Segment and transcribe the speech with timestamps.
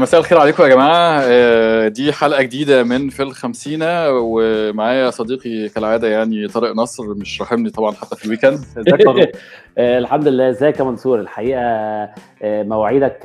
[0.00, 1.20] مساء الخير عليكم يا جماعة.
[1.24, 7.70] آه، دي حلقة جديدة من في الخمسينة ومعايا صديقي كالعادة يعني طارق نصر مش راحمني
[7.70, 8.58] طبعا حتى في الويكند.
[8.78, 9.32] ازيك طارق؟
[9.78, 10.50] آه، الحمد لله.
[10.50, 13.18] ازيك يا منصور؟ الحقيقة آه، مواعيدك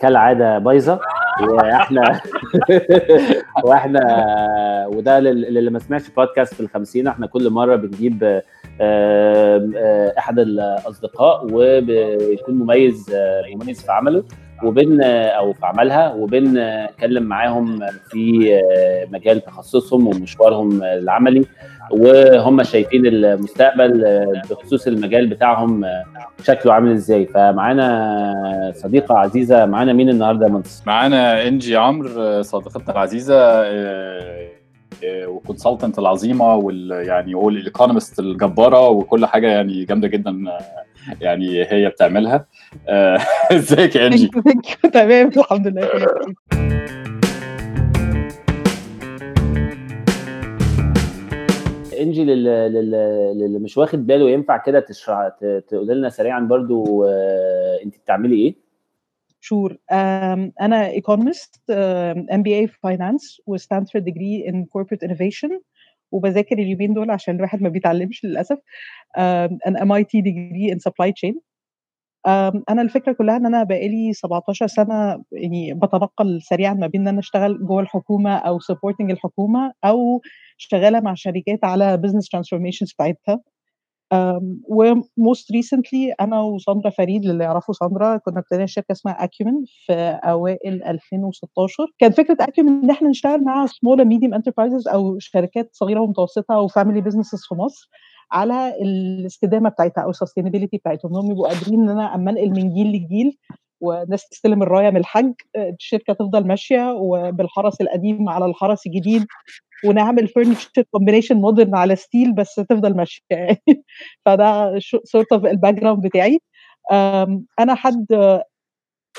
[0.00, 1.00] كالعادة بايظة
[1.48, 2.20] وإحنا
[3.64, 4.00] وإحنا
[4.94, 8.42] وده لل- للي ما سمعش بودكاست في الخمسين إحنا كل مرة بنجيب
[10.18, 13.06] احد الاصدقاء وبيكون مميز
[13.54, 14.24] مميز في عمله.
[14.64, 18.60] وبن أو في عملها وبنتكلم معاهم في
[19.12, 21.44] مجال تخصصهم ومشوارهم العملي
[21.90, 24.04] وهم شايفين المستقبل
[24.50, 25.84] بخصوص المجال بتاعهم
[26.44, 27.26] شكله عامل إزاي.
[27.26, 34.48] فمعانا صديقة عزيزة معانا مين النهارده يا منصور معانا انجي عمرو صديقتنا العزيزة آه،
[35.04, 40.58] آه، وكونسلتنت العظيمة وال يعني والايكونومست الجبارة وكل حاجة يعني جامدة جدا آه،
[41.20, 42.46] يعني هي بتعملها
[42.88, 43.18] آه،
[43.52, 44.30] ازيك يا انجي؟
[44.94, 45.88] تمام الحمد لله.
[52.00, 55.28] انجي لل- لل- للي مش واخد باله ينفع كده تشرح
[55.68, 58.54] تقول لنا سريعا برضو آه، انت بتعملي إيه
[59.40, 59.76] sure um,
[60.60, 65.60] أنا economist MBA في finance و Stanford degree in corporate innovation
[66.12, 68.58] وبذاكر اليومين دول عشان الواحد ما بيتعلمش للأسف.
[69.68, 71.40] an MIT degree in supply chain
[72.70, 77.20] أنا الفكرة كلها إن أنا بقالي 17 سنة يعني بتنقل سريعا ما بين إن أنا
[77.20, 80.22] أشتغل جوه الحكومة أو supporting الحكومة أو
[80.58, 83.40] شغالة مع شركات على business transformations بتاعتها.
[84.68, 89.92] و most recently أنا وساندرا فريد اللي يعرفوا ساندرا كنا ابتدينا شركه اسمها Acumen في
[90.24, 96.00] أوائل 2016 كان فكرة Acumen إن إحنا نشتغل مع small medium enterprises أو شركات صغيرة
[96.00, 97.88] ومتوسطة أو family businesses في مصر
[98.32, 101.10] على الاستدامة بتاعتها أو ال sustainability بتاعتهم.
[101.12, 103.36] انهم يبقوا قادرين إن أنا اما انقل من جيل لجيل
[103.80, 109.26] وناس تستلم الراية من الحج الشركة تفضل ماشية وبالحرس القديم على الحرس الجديد
[109.84, 113.62] ونعمل furniture combination modern على ستيل بس تفضل ماشية يعني.
[114.26, 116.40] فده sort of ال background بتاعي.
[117.60, 118.06] أنا حد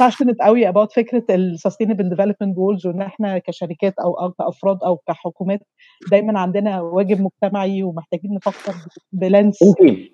[0.03, 4.97] passionate قوي about فكرة ال sustainable development goals وإن إحنا كشركات أو أو كأفراد أو
[5.07, 5.59] كحكومات
[6.11, 8.73] دايما عندنا واجب مجتمعي ومحتاجين نفكر
[9.11, 9.59] balance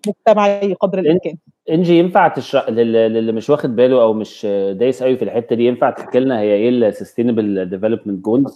[0.07, 1.35] مجتمعي قدر الإمكان.
[1.71, 5.65] إنجي ينفع تشرح لل- للي مش واخد باله أو مش دايس قوي في الحتة دي
[5.65, 8.55] ينفع تحكي لنا هي إيه ال sustainable development goals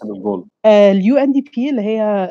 [0.65, 2.29] ال UNDP اللي هي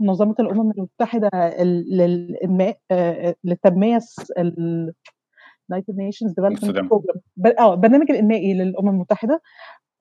[0.00, 3.98] منظمة الأمم المتحدة ال- للإنماء آه، للتنمية
[5.72, 6.88] الس- ال United Nations Development مستدامة.
[6.88, 7.18] Program.
[7.36, 9.40] ب- آه البرنامج الإنمائي للأمم المتحدة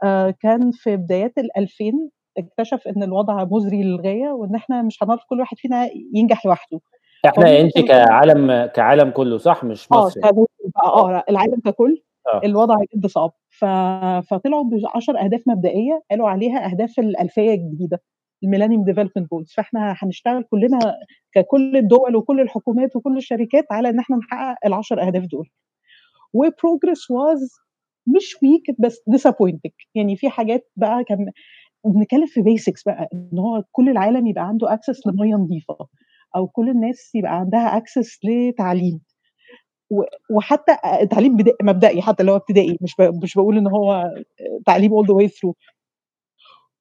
[0.03, 5.21] آه، كان في بدايات ال 2000 اكتشف إن الوضع مزري للغاية وإن إحنا مش هنعرف
[5.29, 6.79] كل واحد فينا ينجح لوحده.
[7.25, 7.43] إحنا
[7.83, 10.19] كانوا- كعالم كعالم كله صح؟ مش آه مصر
[10.85, 12.01] آه لا، العالم ككل
[12.33, 12.41] آه.
[12.45, 13.31] الوضع جد صعب.
[13.49, 13.65] ف...
[14.29, 18.01] فطلعوا ب 10 أهداف مبدئية قالوا عليها أهداف الألفية الجديدة.
[18.45, 20.79] ال Millennium Development Goals فاحنا هنشتغل كلنا
[21.33, 25.49] ككل الدول وكل الحكومات وكل الشركات على إن إحنا نحقق ال 10 أهداف دول.
[26.33, 27.51] و progress was
[28.15, 31.31] مش weak بس disappointing يعني في حاجات بقى كان
[31.85, 35.77] بنتكلم في basics بقى إن هو كل العالم يبقى عنده access لمية نظيفة
[36.35, 39.01] أو كل الناس يبقى عندها access لتعليم.
[40.35, 40.71] وحتى
[41.11, 44.11] تعليم مبدئي حتى اللي هو ابتدائي مش مش بقول إن هو
[44.65, 45.53] تعليم all the way through.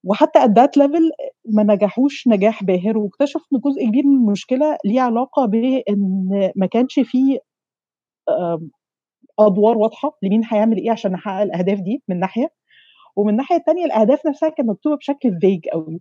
[0.04, 5.00] وحتى at that level ما نجحوش نجاح باهر واكتشفوا إن جزء كبير من المشكلة ليه
[5.00, 7.38] علاقة بان ما كانش فيه
[9.38, 12.48] أدوار واضحة لمين هيعمل إيه عشان نحقق الأهداف دي من ناحية
[13.16, 16.00] ومن الناحيه الثانية الأهداف نفسها كانت مكتوبة بشكل vague قوي.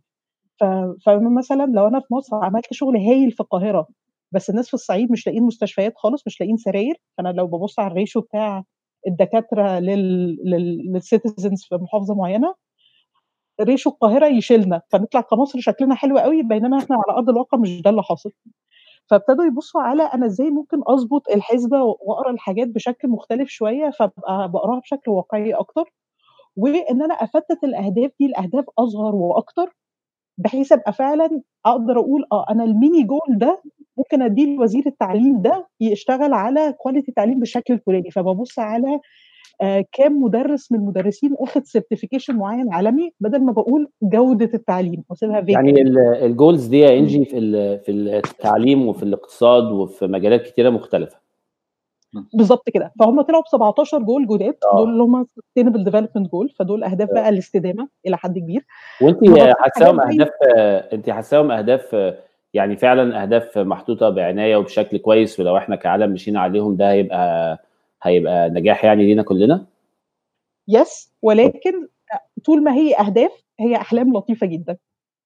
[1.06, 3.88] فمثلا لو أنا في مصر عملت شغل هايل في القاهرة
[4.32, 7.92] بس الناس في الصعيد مش لاقيين مستشفيات خالص مش لاقيين سراير فأنا لو ببص على
[7.92, 8.64] ال ratio بتاع
[9.08, 10.38] الدكاترة لل...
[10.46, 10.92] لل...
[10.94, 12.56] لل citizens في محافظة معينة
[13.62, 17.90] ratio القاهرة يشيلنا فنطلع كمصر شكلنا حلو قوي بينما إحنا على أرض الواقع مش ده
[17.90, 18.32] اللي حاصل.
[19.10, 24.80] فابتدوا يبصوا على أنا إزاي ممكن أظبط الحسبة وأقرأ الحاجات بشكل مختلف شوية فأبقى بقراها
[24.80, 25.94] بشكل واقعي أكتر
[26.58, 29.76] وإن أنا أفتت الأهداف دي لأهداف أصغر وأكتر
[30.38, 33.62] بحيث أبقى فعلا أقدر أقول آه أنا ال mini goal ده
[33.98, 39.00] ممكن أديه لوزير التعليم ده يشتغل على quality التعليم بالشكل الفلاني فببص على
[39.92, 45.50] كام مدرس من المدرسين واخد certification معين عالمي بدل ما بقول جودة التعليم وأسيبها vague
[45.56, 50.42] يعني ال- ال goals دي يا إنجي في ال- في التعليم وفي الاقتصاد وفي مجالات
[50.42, 51.24] كتيرة مختلفة.
[52.34, 52.92] بالظبط كده.
[53.00, 54.78] فهم طلعوا ب 17 جول جداد آه.
[54.78, 58.66] دول اللي هم sustainable development goal فدول أهداف بقى الاستدامة إلى حد كبير.
[59.02, 60.30] وأنت حاساهم أهداف
[60.94, 62.14] أنت حاساهم أهداف
[62.54, 67.58] يعني فعلا أهداف محطوطة بعناية وبشكل كويس ولو إحنا كعالم مشينا عليهم ده هيبقى
[68.04, 69.66] هيبقى نجاح يعني لينا كلنا؟
[70.68, 71.88] yes ولكن
[72.46, 74.78] طول ما هي أهداف هي أحلام لطيفة جدا.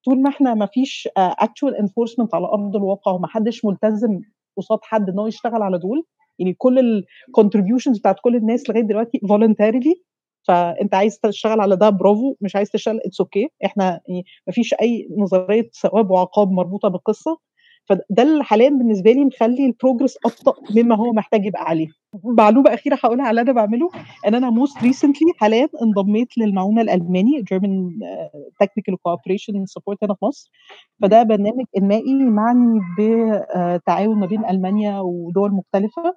[0.05, 4.21] طول ما إحنا ما فيش actual enforcement على أرض الواقع وما حدش ملتزم
[4.57, 6.03] قصاد حد ان هو يشتغل على دول
[6.39, 9.95] يعني كل ال contributions بتاعت كل الناس لغاية دلوقتي voluntarily
[10.47, 12.35] فأنت عايز تشتغل على ده برافو.
[12.41, 13.49] مش عايز تشتغل it's okay okay.
[13.65, 17.37] إحنا يعني ما فيش أي نظرية ثواب وعقاب مربوطة بالقصة.
[17.89, 21.87] فده اللي حاليا بالنسبة لي مخلي ال progress أبطأ مما هو محتاج يبقى عليه.
[22.23, 23.89] معلومة أخيرة هقولها على اللي أنا بعمله
[24.27, 27.89] إن أنا most recently حاليا انضميت للمعونة الألماني German
[28.59, 30.49] technical cooperation support هنا في مصر.
[31.01, 36.15] فده برنامج إنمائي معني بتعاون ما بين ألمانيا ودول مختلفة.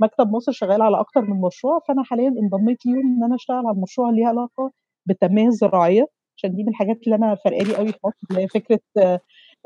[0.00, 3.76] مكتب مصر شغال على أكتر من مشروع فأنا حاليا انضميت ليهم إن أنا أشتغل على
[3.82, 4.72] مشروع ليه علاقة
[5.06, 8.80] بالتنميه الزراعيه عشان دي من الحاجات اللي أنا فرقالي قوي في مصر اللي هي فكرة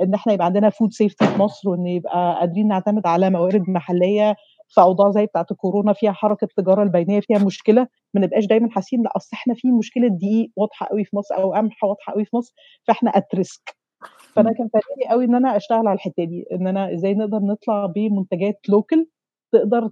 [0.02, 4.36] إن إحنا يبقى عندنا food safety في مصر وإن يبقى قادرين نعتمد على موارد محلية
[4.68, 9.02] في أوضاع زي بتاعة الكورونا فيها حركة التجارة البينية فيها مشكلة ما نبقاش دايما حاسين
[9.02, 12.36] لأ أصل إحنا في مشكلة دقيق واضحة قوي في مصر أو قمح واضحة قوي في
[12.36, 12.54] مصر
[12.88, 13.76] فإحنا at risk
[14.36, 17.86] فأنا كان فارقلي قوي إن أنا أشتغل على الحتة دي إن أنا إزاي نقدر نطلع
[17.86, 19.06] بمنتجات local
[19.52, 19.90] تقدر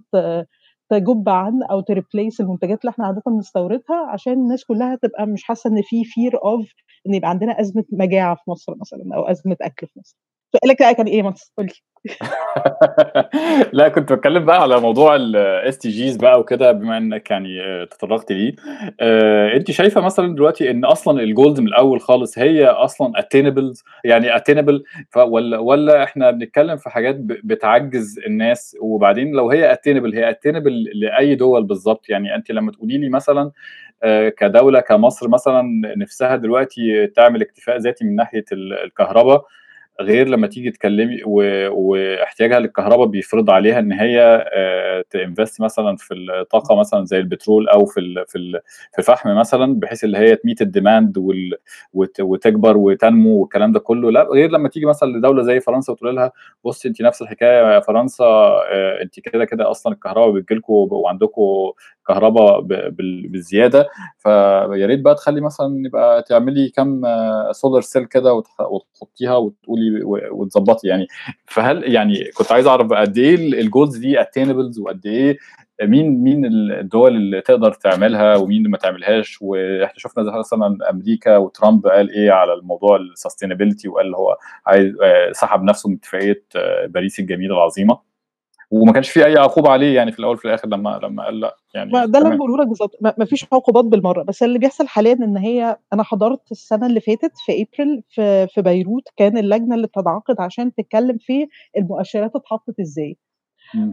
[0.89, 5.43] تجب عن أو to replace المنتجات اللي إحنا عاده بنستوردها عشان الناس كلها تبقى مش
[5.43, 6.73] حاسة إن في fear of
[7.07, 10.15] إن يبقى عندنا أزمة مجاعة في مصر مثلا أو أزمة أكل في مصر.
[10.55, 11.73] سؤالك كان إيه ماكس قول لي
[13.73, 17.49] لا كنت بتكلم بقى على موضوع ال SDGs بقى وكده بما إنك يعني
[17.85, 18.55] تطرقت ليه.
[19.55, 23.73] انت شايفة مثلا دلوقتي إن أصلا الجولد من الأول خالص هي أصلا attainable
[24.03, 24.83] يعني attainable
[25.17, 31.35] ولا ولا إحنا بنتكلم في حاجات بتعجز الناس؟ وبعدين لو هي attainable هي attainable لأي
[31.35, 33.51] دول بالظبط؟ يعني انت لما تقولي لي مثلا
[34.37, 35.63] كدولة كمصر مثلا
[35.97, 38.45] نفسها دلوقتي تعمل اكتفاء ذاتي من ناحية
[38.83, 39.45] الكهرباء
[40.01, 44.45] غير لما تيجي تكلمي واحتياجها للكهرباء بيفرض عليها إن هي
[45.09, 48.59] تنفست مثلا في الطاقة مثلا زي البترول أو في في
[48.91, 51.17] في الفحم مثلا بحيث اللي هي تميت الديماند
[52.19, 54.11] وتكبر وتنمو والكلام ده كله.
[54.11, 56.31] لا غير لما تيجي مثلا لدولة زي فرنسا وتقول لها
[56.65, 58.25] بصي انت نفس الحكاية يا فرنسا
[59.01, 61.41] انت كده كده أصلا الكهرباء بتجي لكم وعندكم
[62.07, 62.61] كهرباء
[63.29, 63.89] بالزيادة.
[64.17, 67.01] فيا ريت بقى تخلي مثلا يبقى تعملي كم
[67.51, 71.07] solar cell كده وتحطيها وتقولي وتظبطي يعني.
[71.45, 75.37] فهل يعني كنت عايز أعرف قد إيه ال goals دي attainable وقد إيه
[75.83, 81.87] مين مين الدول اللي تقدر تعملها ومين اللي ما تعملهاش؟ وإحنا شفنا مثلا أمريكا وترامب
[81.87, 84.37] قال إيه على الموضوع ال sustainability وقال هو
[84.67, 84.93] عايز
[85.31, 86.43] سحب نفسه من اتفاقية
[86.87, 88.08] باريس الجميلة العظيمة.
[88.71, 91.55] وما كانش في أي عقوبة عليه يعني في الأول في الآخر لما لما قال لأ.
[91.75, 92.91] يعني ما ده اللي أنا بقوله لك بالظبط.
[93.01, 94.23] ما فيش عقوبات بالمرة.
[94.23, 98.61] بس اللي بيحصل حاليا إن هي أنا حضرت السنة اللي فاتت في ابريل في في
[98.61, 103.17] بيروت كان اللجنة اللي بتتعاقد عشان تتكلم في المؤشرات اتحطت إزاي.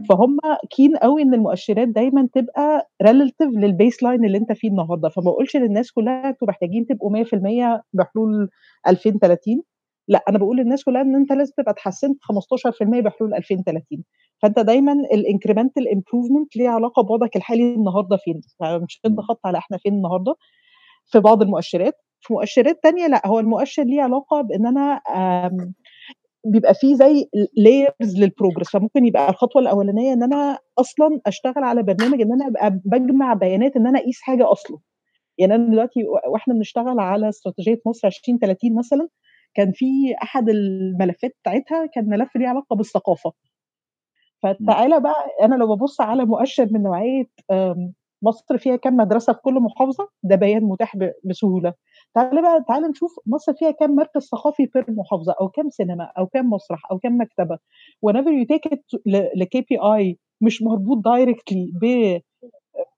[0.09, 0.37] فهم
[0.69, 5.09] keen قوي إن المؤشرات دايما تبقى relative لل baseline اللي أنت فيه النهارده.
[5.09, 8.49] فما اقولش للناس كلها أنتوا محتاجين تبقوا 100% بحلول
[8.87, 9.61] 2030
[10.07, 14.03] لأ أنا بقول للناس كلها إن أنت لازم تبقى اتحسنت 15% بحلول 2030
[14.41, 18.41] فأنت دايما ال incremental improvement ليه علاقة بوضعك الحالي النهارده فين؟
[18.83, 20.35] مش هتدي خط على إحنا فين النهارده؟
[21.05, 21.93] في بعض المؤشرات.
[22.21, 25.01] في مؤشرات تانية لأ هو المؤشر ليه علاقة بإن أنا
[26.45, 27.25] بيبقى فيه زي
[27.57, 32.47] layers لل progress فممكن يبقى الخطوة الأولانية إن أنا أصلا أشتغل على برنامج إن أنا
[32.47, 34.77] أبقى بجمع بيانات إن أنا أقيس حاجة أصلا
[35.37, 35.99] يعني أنا دلوقتي
[36.33, 39.07] وإحنا بنشتغل على استراتيجية مصر 2030 مثلا.
[39.57, 39.85] كان في
[40.23, 43.31] أحد الملفات بتاعتها كان ملف ليه علاقة بالثقافة.
[44.43, 47.25] فتعالى بقى أنا لو ببص على مؤشر من نوعية
[48.21, 51.73] مصر فيها كام مدرسة في كل محافظة ده بيان متاح بسهولة.
[52.15, 56.27] تعالى بقى تعالى نشوف مصر فيها كام مركز ثقافي per محافظة أو كام سينما أو
[56.27, 57.57] كام مسرح أو كام مكتبة.
[58.07, 58.99] whenever you take it
[59.35, 62.17] ال KPI مش مربوط directly ب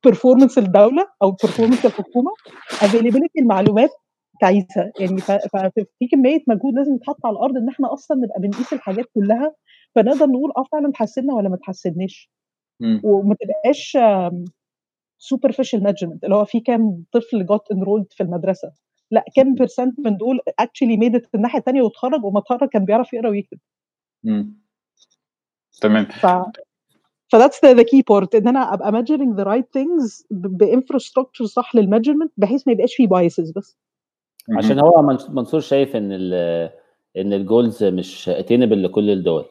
[0.07, 2.31] performance الدولة أو performance الحكومة
[2.71, 3.89] availability المعلومات
[4.39, 9.05] تعيسه يعني ففي كمية مجهود لازم يتحط على الأرض إن إحنا أصلا نبقى بنقيس الحاجات
[9.15, 9.55] كلها
[9.95, 12.31] فنقدر نقول آه فعلا اتحسنا ولا ما اتحسناش.
[13.03, 13.97] وما تبقاش
[15.17, 18.71] superficial measurement اللي هو في كام طفل got enrolled في المدرسة.
[19.11, 23.13] لا كام percent من دول actually made it الناحية الثانية واتخرج وما اتخرج كان بيعرف
[23.13, 23.59] يقرأ ويكتب.
[25.81, 26.05] تمام.
[26.05, 26.25] ف
[27.31, 31.75] ف that's the key part إن أنا أبقى measuring the right things ب infrastructure صح
[31.75, 33.77] لل measurement بحيث ما يبقاش فيه biases بس.
[34.57, 36.11] عشان هو منصور شايف إن
[37.17, 39.45] إن ال goals مش attainable لكل الدول.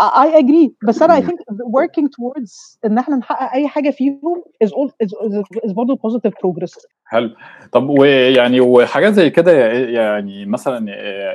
[0.00, 4.68] I agree بس أنا I think working towards إن إحنا نحقق أي حاجة فيهم is
[4.68, 6.86] all is, is, is برضه positive progress.
[7.08, 7.30] حلو.
[7.72, 10.86] طب ويعني وحاجات زي كده يعني مثلا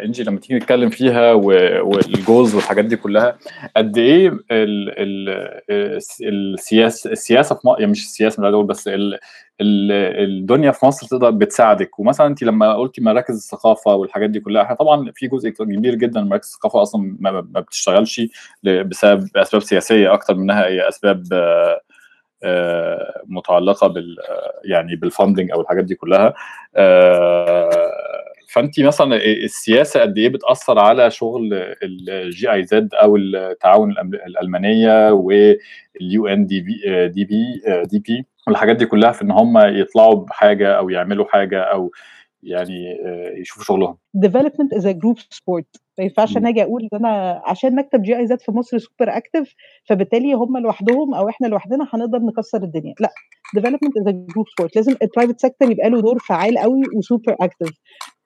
[0.04, 3.38] إنجي لما تيجي نتكلم فيها والجوز والحاجات دي كلها
[3.78, 4.32] قد إيه
[6.22, 9.13] السياسة السياسة في يعني مش السياسة مش أقول بس ال
[9.62, 9.92] ال
[10.30, 12.00] الدنيا في مصر تقدر بتساعدك.
[12.00, 16.22] ومثلا انت لما قلتي مراكز الثقافة والحاجات دي كلها إحنا طبعا في جزء كبير جدا
[16.22, 18.22] من مراكز الثقافة أصلا ما بتشتغلش
[18.63, 21.24] بسبب أسباب سياسية أكتر منها هي أسباب
[23.26, 24.16] متعلقة بال
[24.66, 26.34] يعني بالفندنج أو الحاجات دي كلها.
[28.50, 33.92] فانت مثلا السياسة قد إيه بتأثر على شغل ال GIZ أو التعاون
[34.28, 39.58] الألمانية واليو ان دي بي دي بي دي بي والحاجات دي كلها في إن هم
[39.58, 41.92] يطلعوا بحاجة أو يعملوا حاجة أو
[42.44, 42.98] يعني
[43.38, 43.98] يشوفوا شغلهم.
[44.26, 45.82] Development is a group sport.
[45.98, 49.54] ما ينفعش أنا أجي أقول إن أنا عشان مكتب GIZ في مصر super active
[49.90, 52.94] فبالتالي هم لوحدهم أو إحنا لوحدنا هنقدر نكسر الدنيا.
[53.00, 53.10] لا
[53.58, 54.70] development is a group sport.
[54.76, 57.70] لازم ال private sector يبقى له دور فعال قوي و super active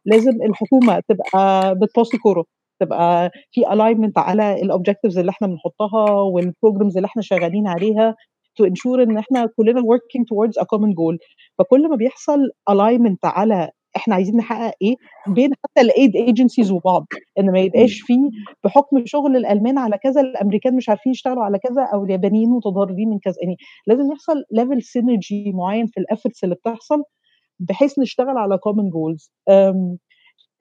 [0.06, 2.46] لازم الحكومة تبقى بتباصي كورة
[2.80, 8.16] تبقى في alignment على ال objectives اللي إحنا بنحطها وال programs اللي إحنا شغالين عليها
[8.62, 11.18] to ensure إن إحنا كلنا working towards a common goal.
[11.60, 12.40] فكل ما بيحصل
[12.72, 14.96] alignment على إحنا عايزين نحقق إيه؟
[15.28, 17.06] بين حتى ال aid agencies وبعض
[17.40, 18.20] إن ما يبقاش فيه
[18.64, 23.20] بحكم شغل الألمان على كذا الأمريكان مش عارفين يشتغلوا على كذا أو اليابانيين متضررين من
[23.20, 23.36] كذا.
[23.42, 27.04] يعني لازم يحصل level synergy معين في ال efforts اللي بتحصل
[27.60, 29.32] بحيث نشتغل على common goals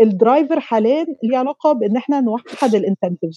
[0.00, 3.36] ال driver حاليا ليه علاقة بإن إحنا نوحد ال incentives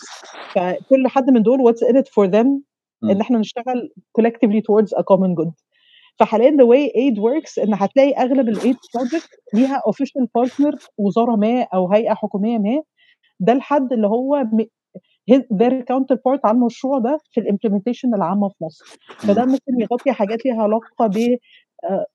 [0.52, 2.62] فكل حد من دول what's in for them
[3.04, 5.67] إن إحنا نشتغل collectively towards a common good.
[6.20, 11.36] فحاليا the way aid works إن هتلاقي أغلب ال aid project ليها official partner وزارة
[11.36, 12.82] ما أو هيئة حكومية ما.
[13.40, 14.44] ده الحد اللي هو
[15.32, 18.86] their counterpart على المشروع ده في ال implementation العامة في مصر.
[19.18, 21.38] فده ممكن يغطي حاجات ليها علاقة ب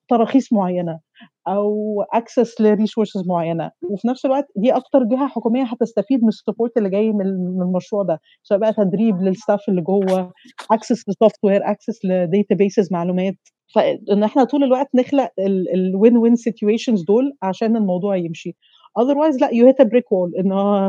[0.09, 0.99] تراخيص معينة
[1.47, 3.71] أو access ل resources معينة.
[3.89, 7.25] وفي نفس الوقت دي أكتر جهة حكومية هتستفيد من ال support اللي جاي من
[7.61, 10.31] المشروع ده سواء بقى تدريب لل staff اللي جوه
[10.71, 13.35] access ل software access ل databases معلومات.
[13.73, 15.31] فإن إحنا طول الوقت نخلق
[15.75, 18.55] ال win-win situations دول عشان الموضوع يمشي.
[18.99, 20.87] otherwise لأ you hit brick wall إنه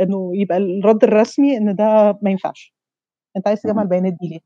[0.00, 2.74] إنه يبقى الرد الرسمي إن ده ما ينفعش.
[3.36, 4.40] أنت عايز تجمع البيانات دي ليه؟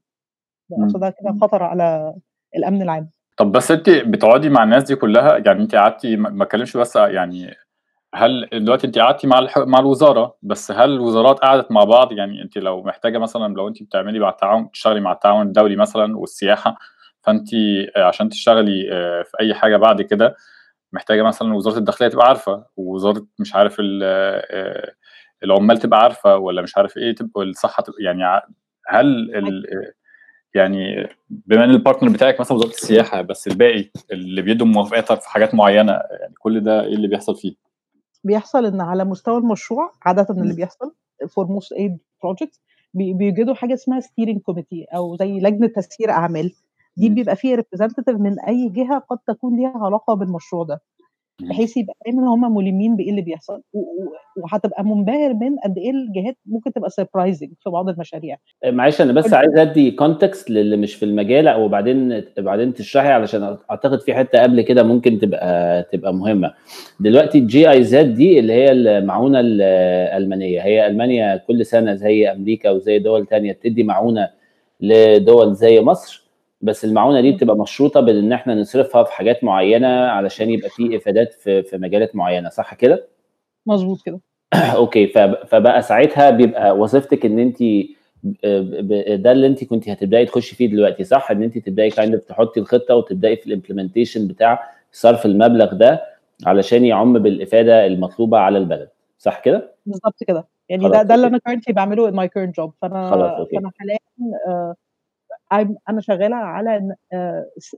[0.70, 2.14] ده كده خطر على
[2.56, 3.10] الأمن العام.
[3.36, 7.54] طب بس أنت بتقعدي مع الناس دي كلها؟ يعني أنت قعدتي ما اتكلمش بس يعني
[8.14, 9.58] هل دلوقتي أنت قعدتي مع الح...
[9.58, 13.82] مع الوزارة بس هل الوزارات قعدت مع بعض؟ يعني أنت لو محتاجة مثلا لو أنت
[13.82, 16.76] بتعملي مع التعاون تشتغلي مع التعاون الدولي مثلا والسياحة
[17.22, 17.48] فانت
[17.96, 18.82] عشان تشتغلي
[19.24, 20.36] في أي حاجة بعد كده
[20.92, 23.76] محتاجة مثلا وزارة الداخلية تبقى عارفة ووزارة مش عارف
[25.42, 28.42] العمال تبقى عارفة ولا مش عارف إيه تبقى الصحه تبقى يعني
[28.88, 29.64] هل ال...
[30.54, 35.28] يعني بما إن ال partner بتاعك مثلا وزارة السياحة بس الباقي اللي بيدوا موافقات في
[35.28, 37.54] حاجات معينة يعني كل ده إيه اللي بيحصل فيه؟
[38.24, 40.94] بيحصل إن على مستوى المشروع عاده اللي بيحصل
[41.28, 42.60] for most aid project
[42.94, 46.52] بيوجدوا حاجة اسمها steering committee أو زي لجنة تسيير أعمال.
[46.96, 50.80] دي بيبقى فيها representative من أي جهة قد تكون ليها علاقة بالمشروع ده.
[51.42, 53.62] بحيث يبقى دايما هم ملمين بإيه اللي بيحصل
[54.36, 58.36] وهتبقى منبهر من قد إيه الجهات ممكن تبقى surprising في بعض المشاريع.
[58.66, 63.56] معلش أنا بس عايز أدي context للي مش في المجال أو بعدين بعدين تشرحي علشان
[63.70, 66.54] أعتقد في حتة قبل كده ممكن تبقى تبقى مهمة.
[67.00, 72.98] دلوقتي ال GIZ دي اللي هي المعونة الألمانية هي ألمانيا كل سنة زي أمريكا وزي
[72.98, 74.28] دول تانية بتدي معونة
[74.80, 76.19] لدول زي مصر.
[76.62, 81.32] بس المعونة دي بتبقى مشروطة بان إحنا نصرفها في حاجات معينة علشان يبقى في إفادات
[81.32, 83.06] في, في مجالات معينة صح كده؟
[83.66, 84.20] مظبوط كده.
[84.76, 85.06] okay
[85.46, 87.62] فبقى ساعتها بيبقى وظيفتك إن انت
[89.22, 92.94] ده اللي انت كنت هتبدأي تخشي فيه دلوقتي صح؟ إن انت تبدأي kind تحطي الخطة
[92.94, 96.00] وتبدأي في ال implementation بتاع صرف المبلغ ده
[96.46, 98.88] علشان يعم بالإفادة المطلوبة على البلد
[99.18, 100.46] صح كده؟ بالظبط كده.
[100.68, 103.56] يعني ده ده اللي أنا currently بعمله in my current job فأنا خلاص okay.
[103.56, 103.98] فأنا حاليا
[104.48, 104.74] آه
[105.88, 106.94] أنا شغالة على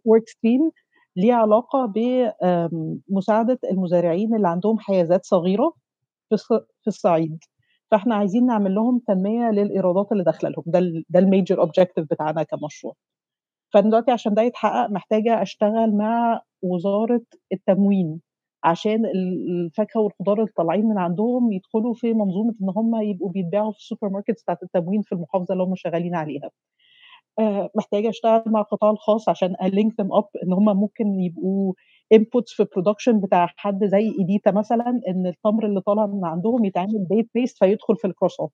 [0.05, 0.71] work stream
[1.17, 1.93] ليه علاقة
[3.09, 5.73] بمساعده المزارعين اللي عندهم حيازات صغيرة
[6.83, 7.39] في الصعيد.
[7.91, 10.65] فإحنا عايزين نعمل لهم تنمية للإيرادات اللي داخلة لهم.
[10.67, 12.95] ده ده ال major objective بتاعنا كمشروع.
[13.75, 18.21] فانا دلوقتي عشان ده يتحقق محتاجة أشتغل مع وزارة التموين
[18.65, 23.79] عشان الفاكهة والخضار اللي طالعين من عندهم يدخلوا في منظومة إن هم يبقوا بيتباعوا في
[23.79, 26.51] السوبر ماركت بتاعت التموين في المحافظة اللي هم شغالين عليها.
[27.77, 31.73] محتاجة أشتغل مع القطاع الخاص عشان ا link them up إن هم ممكن يبقوا
[32.13, 36.65] inputs في ال production بتاع حد زي إيديتا مثلا إن التمر اللي طالع من عندهم
[36.65, 38.51] يتعمل date paste فيدخل في ال course of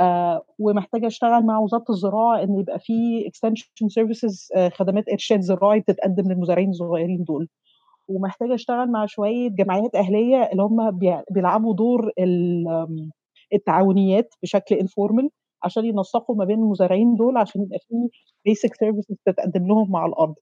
[0.00, 2.92] آه ومحتاجة أشتغل مع وزارة الزراعة إن يبقى في
[3.28, 7.48] extension services آه خدمات إرشاد زراعي بتتقدم للمزارعين الصغيرين دول.
[8.08, 10.98] ومحتاجة أشتغل مع شوية جمعيات أهلية اللي هم
[11.30, 12.10] بيلعبوا دور
[13.54, 15.30] التعاونيات بشكل informal
[15.64, 17.94] عشان ينسقوا ما بين المزارعين دول عشان يبقى في
[18.44, 20.34] basic services تتقدم لهم مع الأرض.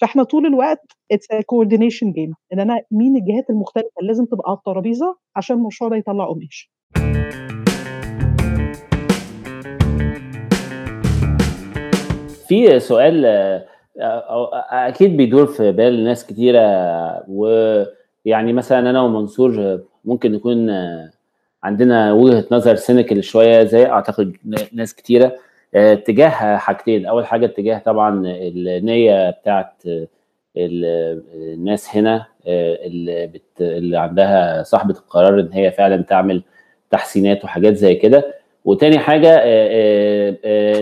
[0.00, 0.80] فإحنا طول الوقت
[1.12, 5.90] it's coordination game إن أنا مين الجهات المختلفة اللي لازم تبقى على الترابيزة عشان المشروع
[5.90, 6.70] ده يطلع قماش.
[12.48, 13.24] في سؤال
[14.72, 16.60] أكيد بيدور في بال ناس كتيرة
[17.28, 20.66] ويعني مثلا أنا ومنصور ممكن نكون
[21.62, 24.36] عندنا وجهة نظر سينيكال شوية زي أعتقد
[24.72, 25.36] ناس كتيرة.
[25.74, 27.06] اتجاه حاجتين.
[27.06, 29.82] أول حاجة اتجاه طبعا النية بتاعت
[30.56, 33.60] الناس هنا اللي, بت...
[33.60, 36.42] اللي عندها صاحبة القرار إن هي فعلا تعمل
[36.90, 38.34] تحسينات وحاجات زي كده.
[38.64, 39.44] وتاني حاجة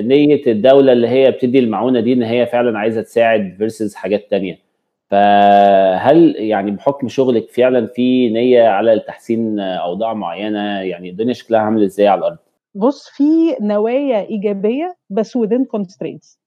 [0.00, 4.65] نية الدولة اللي هي بتدي المعونة دي إن هي فعلا عايزة تساعد versus حاجات تانية.
[5.10, 11.84] فهل يعني بحكم شغلك فعلا في نية على تحسين أوضاع معينة؟ يعني الدنيا شكلها عامل
[11.84, 12.38] إزاي على الأرض؟
[12.74, 13.24] بص في
[13.60, 16.38] نوايا إيجابية بس within constraints.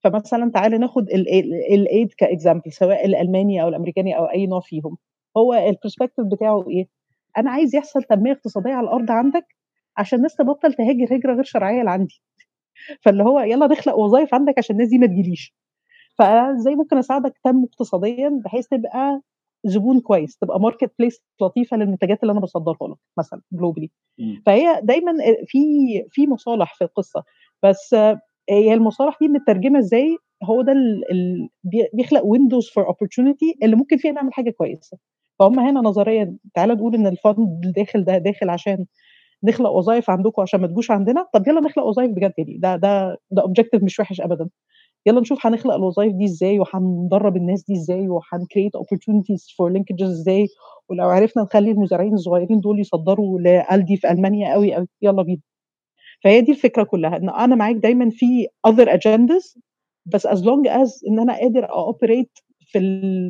[0.00, 1.08] فمثلا تعالى ناخد
[1.70, 4.96] ال aid ك example سواء الألماني أو الأمريكاني أو أي نوع فيهم.
[5.36, 6.86] هو ال perspective بتاعه إيه؟
[7.38, 9.46] أنا عايز يحصل تنمية اقتصادية على الأرض عندك
[9.96, 12.22] عشان الناس تبطل تهاجر هجرة غير شرعية لعندي.
[13.00, 15.54] فاللي هو يلا نخلق وظائف عندك عشان الناس دي ما تجيليش.
[16.18, 19.20] فازاي ممكن أساعدك تنمو اقتصاديا بحيث تبقى
[19.64, 23.90] زبون كويس تبقى market place لطيفة للمنتجات اللي أنا بصدرها لك مثلا globally
[24.46, 25.12] فهي دايما
[25.46, 25.58] في
[26.10, 27.24] في مصالح في القصة
[27.62, 27.94] بس
[28.50, 31.48] هي المصالح دي مترجمة إزاي؟ هو ده اللي
[31.94, 34.98] بيخلق windows for opportunity اللي ممكن فيها نعمل حاجة كويسة.
[35.38, 38.86] فهم هنا نظريا تعالى نقول إن ال fund داخل ده داخل عشان
[39.44, 43.18] نخلق وظائف عندكم عشان ما تجوش عندنا طب يلا نخلق وظائف بجد يعني ده ده
[43.30, 44.48] ده objective مش وحش ابدا.
[45.06, 50.10] يلا نشوف هنخلق الوظائف دي إزاي وهندرب الناس دي إزاي وهن create opportunities for linkages
[50.10, 50.46] إزاي
[50.90, 55.40] ولو عرفنا نخلي المزارعين الصغيرين دول يصدروا ل Aldi في ألمانيا قوي قوي يلا بينا.
[56.24, 59.58] فهي دي الفكرة كلها إن أنا معاك دايما في other agendas
[60.06, 62.78] بس as long as إن أنا قادر operate في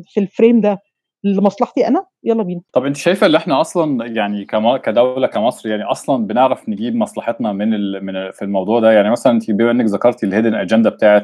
[0.07, 0.79] في الفريم ده
[1.23, 2.61] لمصلحتي أنا يلا بينا.
[2.73, 4.45] طب انت شايفة اللي إحنا أصلا يعني
[4.83, 8.05] كدولة كمصر يعني أصلا بنعرف نجيب مصلحتنا من ال...
[8.05, 11.23] من في الموضوع ده؟ يعني مثلا انت بما انك ذكرتي الهيدن اجنده بتاعه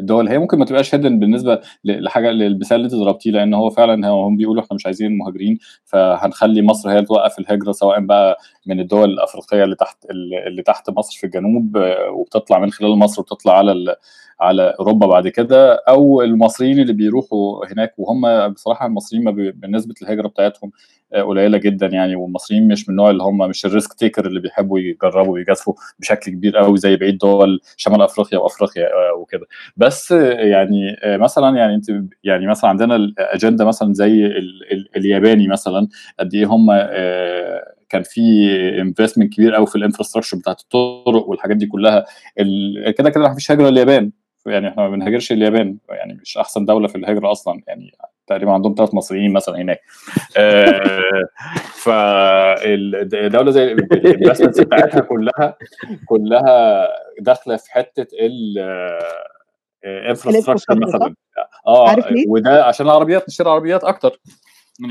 [0.00, 4.08] الدول هي ممكن ما تبقاش هيدن بالنسبة لحاجة للمثال اللي انت ضربتيه لأن هو فعلا
[4.08, 8.80] هم بيقولوا إحنا مش عايزين مهاجرين فهنخلي مصر هي اللي توقف الهجرة سواء بقى من
[8.80, 10.06] الدول الأفريقية اللي تحت
[10.46, 11.78] اللي تحت مصر في الجنوب
[12.12, 13.94] وبتطلع من خلال مصر وبتطلع على ال...
[14.40, 17.94] على أوروبا بعد كده أو المصريين اللي بيروحوا هناك.
[17.98, 20.70] وهم بصراحة المصريين بالنسبة للهجرة بتاعتهم
[21.14, 22.16] قليلة جدا يعني.
[22.16, 26.30] والمصريين مش من النوع اللي هم مش ال risk taker اللي بيحبوا يجربوا ويجازفوا بشكل
[26.30, 29.46] كبير قوي زي بقيه دول شمال أفريقيا وأفريقيا وكده.
[29.76, 31.86] بس يعني مثلا يعني أنت
[32.24, 35.88] يعني مثلا عندنا الأجندة مثلا زي ال ال الياباني مثلا
[36.20, 36.66] قد إيه هم
[37.88, 38.20] كان في
[38.80, 42.04] investment كبير قوي في ال infrastructure بتاعت الطرق والحاجات دي كلها.
[42.98, 44.10] كده كده مفيش هجرة لليابان.
[44.46, 47.62] يعني إحنا ما بنهاجرش اليابان يعني مش أحسن دولة في الهجرة أصلا.
[47.68, 47.92] يعني
[48.26, 49.80] تقريبا عندهم ثلاث مصريين مثلا هناك.
[51.74, 55.56] فالدوله زي ال investments بتاعتها كلها
[56.06, 56.88] كلها
[57.20, 58.06] داخلة في حتة
[59.84, 61.14] ال infrastructure مثلا.
[61.66, 61.96] آه
[62.28, 64.20] وده عشان العربيات نشتري عربيات أكتر.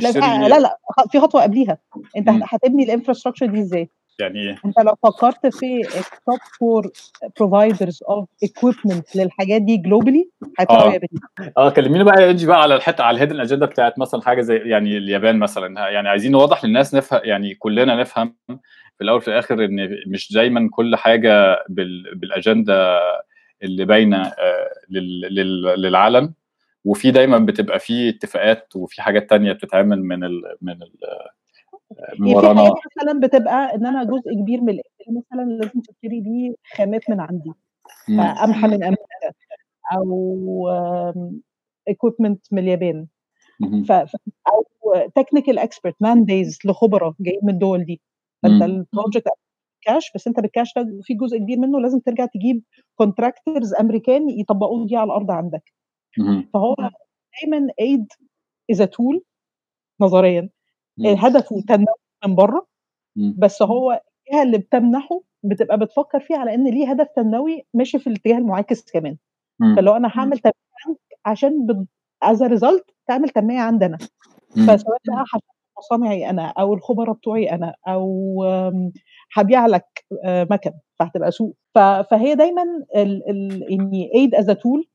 [0.01, 0.77] لا لا لا
[1.11, 1.77] في خطوة قبليها.
[2.17, 3.89] أنت هتبني ال infrastructure دي إزاي؟
[4.19, 6.91] يعني؟ انت لو فكرت في ال top four
[7.39, 10.29] providers of equipment للحاجات دي globally
[10.59, 11.51] هتلاقوا آه.
[11.57, 14.57] آه كلميني بقى إنجي بقى على الحتة على ال hidden agenda بتاعت مثلا حاجة زي
[14.57, 15.89] يعني اليابان مثلا.
[15.89, 18.35] يعني عايزين نوضح للناس نفهم يعني كلنا نفهم
[18.97, 22.99] في الأول في الآخر إن مش دايما كل حاجة بال بالاجنده
[23.63, 24.31] اللي باينة
[25.77, 26.33] للعالم.
[26.85, 30.91] وفي دايما بتبقى في اتفاقات وفي حاجات تانية بتتعمل من ال من ال
[32.19, 32.63] ورانا.
[32.65, 34.79] في مثلا بتبقى إن أنا جزء كبير من
[35.09, 37.51] مثلا لازم تشتري بيه خامات من عندي
[38.41, 39.33] قمح من أمريكا
[39.95, 40.69] أو
[41.87, 43.07] equipment من اليابان.
[43.87, 44.65] ف أو
[45.15, 48.01] technical expert man days لخبراء جايين من الدول دي.
[48.43, 49.27] فأنت ال project
[49.81, 52.63] cash بس أنت بالكاش ده في جزء كبير منه لازم ترجع تجيب
[52.95, 55.73] contractors امريكان يطبقوه دي على الأرض عندك.
[56.53, 56.75] فهو
[57.41, 58.07] دايما aid
[58.71, 59.23] as tool
[60.01, 60.49] نظريا.
[61.17, 61.85] هدفه تنميه
[62.27, 62.65] من بره
[63.37, 68.07] بس هو الجهة اللي بتمنحه بتبقى بتفكر فيه على إن ليه هدف تنموي ماشي في
[68.07, 69.17] الاتجاه المعاكس كمان.
[69.75, 71.85] فلو أنا هعمل تنمية عشان
[72.23, 73.97] as result تعمل تنمية عندنا
[74.67, 75.25] فسواء بقى
[75.77, 78.43] مصانعي أنا أو الخبراء بتوعي أنا أو
[79.33, 81.55] هبيع لك مكن فهتبقى سوق.
[82.11, 82.63] فهي دايما
[83.69, 84.87] يعني aid is tool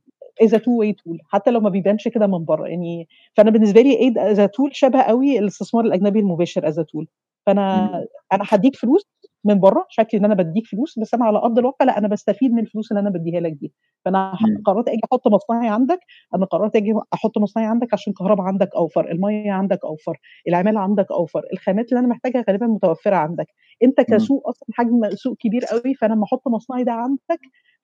[0.43, 2.69] is two way tool حتى لو ما بيبانش كده من بره.
[2.69, 7.09] يعني فأنا بالنسبة لي aid as tool شبه قوي الاستثمار الأجنبي المباشر as tool
[7.47, 7.89] فأنا
[8.33, 9.07] أنا هديك فلوس
[9.45, 12.53] من بره شكلي إن أنا بديك فلوس بس أنا على أرض الواقع لأ أنا بستفيد
[12.53, 13.73] من الفلوس اللي أنا بديها لك دي
[14.05, 14.63] فأنا مم.
[14.67, 15.99] قررت أجي أحط مصنعي عندك
[16.35, 20.17] أنا قررت أجي أحط مصنعي عندك عشان الكهرباء عندك أوفر المية عندك أوفر
[20.49, 23.47] العمالة عندك أوفر الخامات اللي أنا محتاجها غالبا متوفرة عندك
[23.85, 27.41] أنت كسوق أصلا حجم سوق كبير قوي فأنا لما أحط مصنعي ده عندك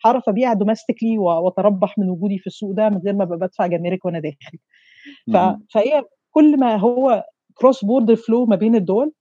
[0.06, 4.04] هعرف أبيع domestically وأتربح من وجودي في السوق ده من غير ما ابقى بدفع جمارك
[4.04, 4.58] وأنا داخل
[5.32, 5.36] ف...
[5.36, 5.66] مم.
[5.74, 9.12] فهي كل ما هو cross border flow ما بين الدول.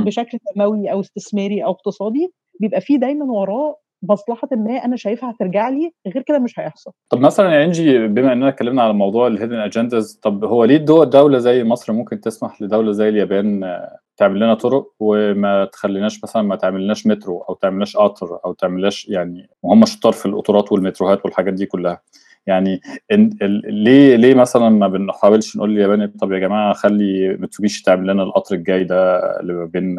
[0.00, 5.68] بشكل تنموي أو استثماري أو اقتصادي بيبقى فيه دايما وراه مصلحة ما أنا شايفها هترجع
[5.68, 6.92] لي غير كده مش هيحصل.
[7.08, 10.76] طب مثلا يا إنجي بما إننا اتكلمنا على موضوع ال hidden agendas طب هو ليه
[10.76, 16.24] دول دولة زي مصر ممكن تسمح لدولة زي اليابان آه، تعمل لنا طرق وما تخليناش
[16.24, 21.24] مثلا ما تعملناش مترو أو تعملناش قطر أو تعملناش يعني وهم شطار في القطارات والمتروهات
[21.24, 22.02] والحاجات دي كلها؟
[22.46, 22.80] يعني
[23.12, 23.30] إن
[23.64, 28.54] ليه ليه مثلا ما بنحاولش نقول لليابان طب يا جماعة خلي متسوبيشي تعمل لنا القطر
[28.54, 29.96] الجاي ده اللي ما بين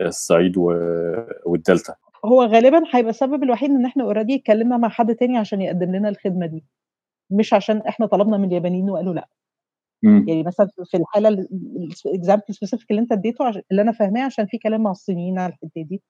[0.00, 0.56] الصعيد
[1.46, 5.96] والدلتا؟ هو غالبا هيبقى السبب الوحيد إن إحنا already اتكلمنا مع حد تاني عشان يقدم
[5.96, 6.64] لنا الخدمة دي.
[7.30, 9.28] مش عشان إحنا طلبنا من اليابانيين وقالوا لأ.
[10.02, 10.24] مم.
[10.28, 14.58] يعني مثلا في الحالة ال example specific اللي أنت اديته اللي أنا فاهماه عشان في
[14.58, 16.02] كلام مع الصينيين على الحتة دي.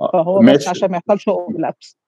[0.00, 0.70] آه، فهو بس ماشي.
[0.70, 1.98] عشان ما يحصلش overlaps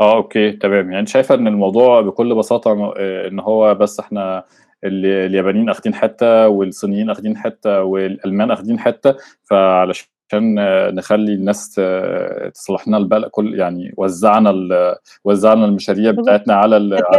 [0.00, 0.92] آه okay تمام.
[0.92, 4.44] يعني شايفة إن الموضوع بكل بساطة م- آه، إن هو بس إحنا
[4.84, 12.48] ال- اليابانيين أخدين حتة والصينيين أخدين حتة والألمان أخدين حتة فعلشان آه، نخلي الناس آه،
[12.48, 16.10] تصلح لنا البلد كل يعني وزعنا ال- وزعنا المشاريع.
[16.10, 17.18] بتاعتنا على ال- على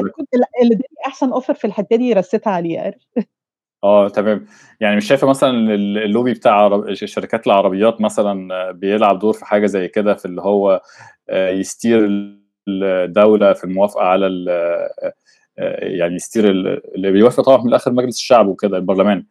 [0.61, 3.01] اللي اداني أحسن offer في الحتة دي رستها عليه عارف؟
[3.83, 4.45] آه تمام.
[4.79, 6.93] يعني مش شايفة مثلا ال- اللوبي بتاع عرب...
[6.93, 10.81] شركات العربيات مثلا آه، بيلعب دور في حاجة زي كده في اللي هو
[11.29, 12.05] آه، ي steer
[12.67, 14.45] الدولة في الموافقة على.
[14.49, 15.13] آه،
[15.59, 19.23] آه، يعني ي steer ال- اللي بيوافق طبعا من الآخر مجلس الشعب وكده البرلمان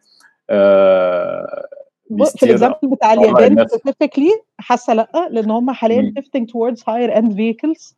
[0.49, 1.67] آه،
[2.07, 3.67] في بي steer ال example بتاع اليابان.
[3.67, 7.93] specifically حاسة لأ لأن هم حاليا towards higher end vehicles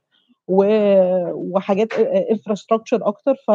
[0.47, 0.65] و...
[1.33, 1.93] وحاجات
[2.31, 3.49] infrastructure أكتر ف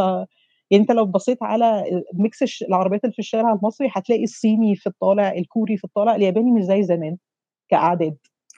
[0.71, 5.33] يعني أنت لو بصيت على mix العربيات اللي في الشارع المصري هتلاقي الصيني في الطالع
[5.33, 7.17] الكوري في الطالع الياباني مش زي زمان
[7.69, 8.17] كأعداد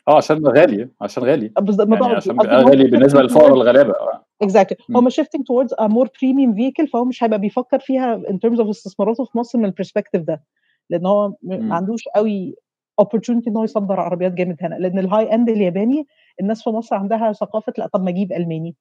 [0.09, 4.25] آه عشان غالي عشان غالي بالظبط يعني عشان غالي بالنسبة للفقراء الغلابة آه.
[4.45, 4.77] exactly.
[4.97, 8.69] هم shifting towards a more premium vehicle فهو مش هيبقى بيفكر فيها in terms of
[8.69, 10.43] استثماراته في مصر من ال perspective ده.
[10.91, 11.35] لأن هو.
[11.43, 12.55] ما عندوش قوي
[13.03, 14.75] opportunity إن هو يصدر عربيات جامد هنا.
[14.75, 16.07] لأن ال high end الياباني
[16.41, 18.77] الناس في مصر عندها ثقافة لأ طب ما أجيب ألماني.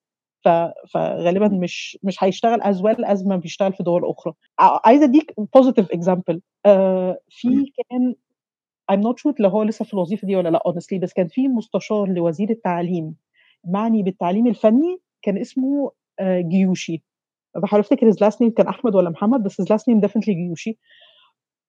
[0.45, 0.47] ف...
[0.93, 4.33] فغالبا مش مش هيشتغل as well as ما بيشتغل في دول أخرى.
[4.59, 5.33] ع- عايزه أديك
[5.95, 6.37] example.
[6.65, 7.47] آه في.
[7.89, 8.15] كان
[8.91, 11.47] I'm not sure لو هو لسه في الوظيفة دي ولا لأ honestly بس كان في
[11.47, 13.15] مستشار لوزير التعليم
[13.67, 17.03] معني بالتعليم الفني كان اسمه آه، جيوشي.
[17.55, 20.77] بحاول أفتكر his last name كان أحمد ولا محمد بس his last name definitely جيوشي.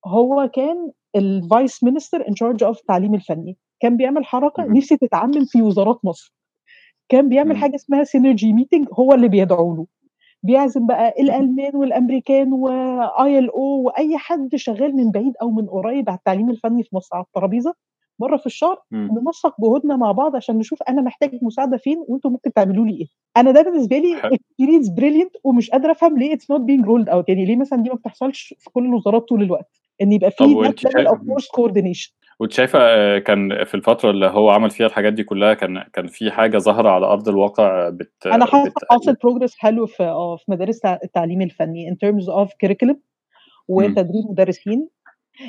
[0.06, 3.56] هو كان ال vice minister in charge of التعليم الفني.
[3.80, 4.64] كان بيعمل حركة.
[4.64, 6.34] نفسي تتعمم في وزارات مصر.
[7.08, 7.56] كان بيعمل.
[7.56, 9.86] حاجة اسمها synergy meeting هو اللي بيدعو له
[10.46, 16.18] بيعزم بقى الألمان والأمريكان و ILO وأي حد شغال من بعيد أو من قريب على
[16.18, 17.74] التعليم الفني في مصر على الترابيزة
[18.20, 18.78] مرة في الشهر.
[18.92, 23.06] ننسق جهودنا مع بعض عشان نشوف أنا محتاج مساعدة فين وأنتم ممكن تعملوا لي إيه
[23.36, 24.16] أنا ده بالنسبة لي.
[24.34, 27.88] experience brilliant ومش قادرة أفهم ليه it's not being rolled out يعني ليه مثلا دي
[27.90, 29.70] ما بتحصلش في كل الوزارات طول الوقت
[30.02, 30.44] إن يبقى في
[30.86, 31.18] level of
[31.54, 35.82] coordination وانت شايفة آه، كان في الفترة اللي هو عمل فيها الحاجات دي كلها كان
[35.92, 38.72] كان في حاجة ظاهرة على أرض الواقع بت أنا حاسة.
[38.90, 42.96] حاصل progress حلو في آه في مدارس التع- التعليم الفني in terms of curriculum
[43.68, 44.88] وتدريب مدرسين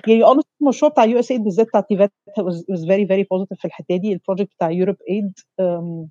[0.07, 3.97] يعني honestly المشروع بتاع USAID بالذات بتاع TVET was, was very very positive في الحتة
[3.97, 6.07] دي ال project بتاع EuropeAid um,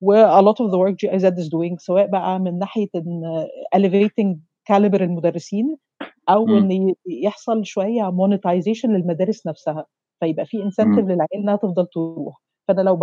[0.00, 4.36] و a lot of the work GIZ is doing سواء بقى من ناحية إن elevating
[4.72, 5.76] caliber المدرسين
[6.28, 6.48] أو.
[6.58, 9.86] إن يحصل شوية monetization للمدارس نفسها
[10.20, 11.00] فيبقى في incentive مم.
[11.10, 12.42] للعيال إنها تفضل تروح.
[12.68, 12.98] فأنا لو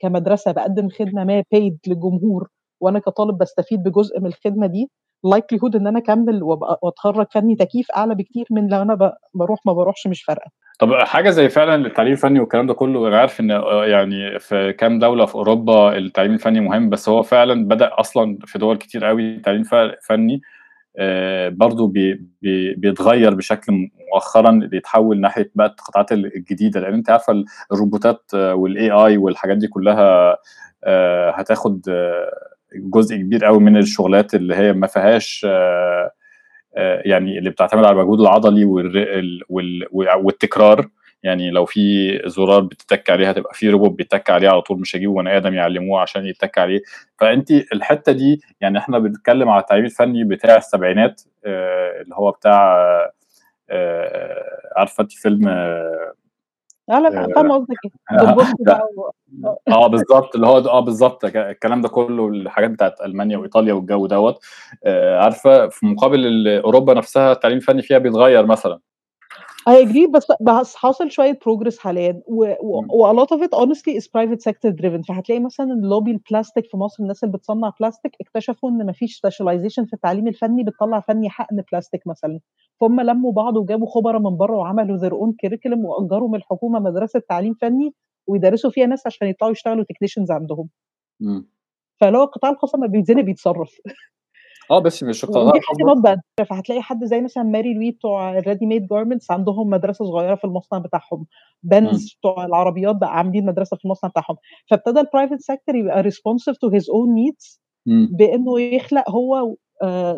[0.00, 2.48] كمدرسة بقدم خدمة ما paid للجمهور
[2.80, 4.90] وأنا كطالب بستفيد بجزء من الخدمة دي
[5.26, 10.06] likelihood إن أنا أكمل وأتخرج فني تكييف أعلى بكتير من لو أنا بروح ما بروحش
[10.06, 10.50] مش فارقة.
[10.78, 14.72] طب حاجة زي فعلا التعليم الفني والكلام ده كله أنا عارف إن آه، يعني في
[14.72, 19.04] كام دولة في أوروبا التعليم الفني مهم بس هو فعلا بدأ أصلا في دول كتير
[19.04, 19.74] قوي التعليم ف-
[20.98, 23.72] آه، برضو بي بي بيتغير بشكل
[24.14, 26.80] مؤخرا بيتحول ناحية بقى القطاعات الجديدة.
[26.80, 30.36] لأن أنت عارفة الروبوتات وال AI والحاجات دي كلها
[30.84, 32.30] آه، هتاخد آه،
[32.76, 35.46] جزء كبير قوي من الشغلات اللي هي ما فيهاش
[37.04, 38.64] يعني اللي بتعتمد على المجهود العضلي
[40.22, 40.88] والتكرار.
[41.24, 41.80] يعني لو في
[42.26, 46.00] زرار بتتك عليها تبقى في روبوت بيتك عليه على طول مش هيجيبوا بني آدم يعلموه
[46.00, 46.82] عشان يتك عليه.
[47.18, 52.76] فانت الحتة دي يعني إحنا بنتكلم على التعليم الفني بتاع السبعينات آه اللي هو بتاع
[53.70, 56.12] آه عارفة انت فيلم آه
[56.88, 57.90] لا لا فاهم قصدك إيه.
[59.74, 64.44] آه بالظبط اللي هو آه بالظبط الكلام ده كله الحاجات بتاعت ألمانيا وإيطاليا والجو دوت.
[64.84, 68.80] آه عارفة في مقابل أوروبا نفسها التعليم الفني فيها بيتغير مثلا.
[69.70, 72.44] I agree بس بس حاصل شوية progress حاليا و,
[73.12, 75.02] a lot of it honestly is private sector driven.
[75.08, 79.92] فهتلاقي مثلا اللوبي البلاستيك في مصر الناس اللي بتصنع بلاستيك اكتشفوا إن مفيش specialization في
[79.92, 82.40] التعليم الفني بتطلع فني حقن بلاستيك مثلا.
[82.80, 87.22] فهم لموا بعض وجابوا خبراء من بره وعملوا their own curriculum وأجروا من الحكومة مدرسة
[87.28, 87.94] تعليم فني
[88.26, 90.68] ويدرسوا فيها ناس عشان يطلعوا يشتغلوا technicians عندهم.
[92.00, 93.70] فلو القطاع الخاص لما بيتزنق بيتصرف.
[94.70, 98.66] آه بس مش ودي not bad فهتلاقي حد زي مثلا ماري لوي بتوع ال ready
[98.66, 101.26] made garments عندهم مدرسة صغيرة في المصنع بتاعهم.
[101.62, 104.36] بنز بتوع العربيات بقى عاملين مدرسة في المصنع بتاعهم.
[104.70, 109.56] فابتدى ال private sector يبقى responsive to his own needs بإنه يخلق هو آه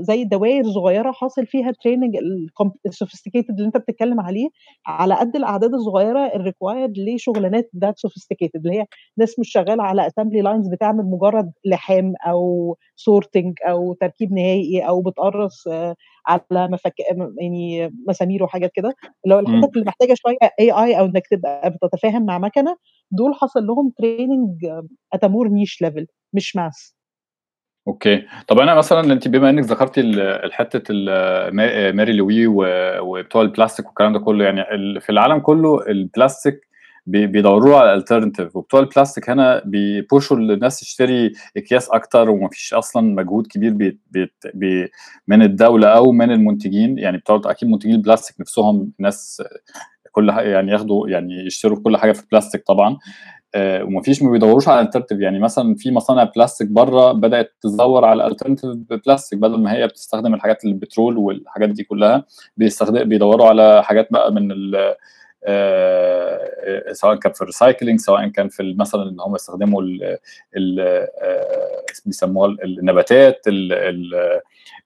[0.00, 2.16] زي دوائر صغيرة حاصل فيها training
[2.86, 4.48] ال sophisticated اللي انت بتتكلم عليه
[4.86, 8.86] على قد الأعداد الصغيرة ال required لشغلانات ذات sophisticated اللي هي
[9.18, 15.02] ناس مش شغالة على assembly lines بتعمل مجرد لحام أو sorting أو تركيب نهائي أو
[15.02, 16.94] بتقرص آه على مفك
[17.40, 18.94] يعني مسامير وحاجات كده.
[19.24, 22.76] اللي هو الحتت اللي محتاجة شوية AI أو إنك تبقى بتتفاهم مع مكنة
[23.10, 24.66] دول حصل لهم training
[25.12, 26.95] at a more niche level مش mass
[27.88, 28.22] okay.
[28.48, 30.82] طب أنا مثلا أنت بما إنك ذكرتي الحته
[31.92, 32.46] ماري لوي
[33.00, 36.66] وبتوع البلاستيك والكلام ده كله يعني في العالم كله البلاستيك
[37.06, 42.74] بيدوروا على ال alternative وبتوع البلاستيك هنا بي push وا الناس تشتري أكياس أكتر ومفيش
[42.74, 44.90] أصلا مجهود كبير بي بي بي
[45.28, 46.98] من الدولة أو من المنتجين.
[46.98, 49.42] يعني بتوع أكيد منتجين البلاستيك نفسهم ناس
[50.12, 52.96] كل يعني ياخدوا يعني يشتروا كل حاجة في البلاستيك طبعا.
[53.58, 55.20] ومفيش ما بيدوروش على ال alternative.
[55.20, 58.70] يعني مثلا في مصانع بلاستيك بره بدأت تدور على ال alternative
[59.06, 62.24] plastic بدل ما هي بتستخدم الحاجات البترول والحاجات دي كلها
[62.56, 64.94] بيستخدم بيدوروا على حاجات بقى من ال
[65.48, 70.18] آه سواء كان في ال recycling سواء كان في مثلا إن هم يستخدموا ال
[72.06, 74.40] بيسموها النباتات ال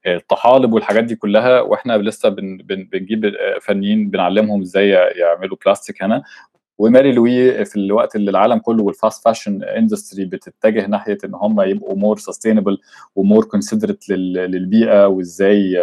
[0.07, 1.61] الطحالب والحاجات دي كلها.
[1.61, 6.23] وإحنا لسه بن بن بنجيب فنيين بنعلمهم إزاي يعملوا بلاستيك هنا.
[6.81, 11.61] وماري لوي في الوقت اللي العالم كله وال fast fashion industry بتتجه ناحية إن هم
[11.61, 12.79] يبقوا more sustainable
[13.17, 15.77] و more considerate للبيئة وإزاي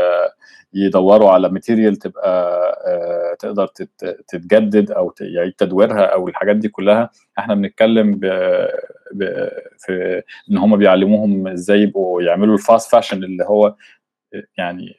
[0.74, 3.68] يدوروا على material تبقى تقدر
[4.28, 7.10] تتجدد أو يعيد تدويرها أو الحاجات دي كلها.
[7.40, 8.26] إحنا بنتكلم ب
[9.14, 13.76] ب في إن هم بيعلموهم إزاي يبقوا يعملوا ال fast fashion اللي هو
[14.58, 14.94] يعني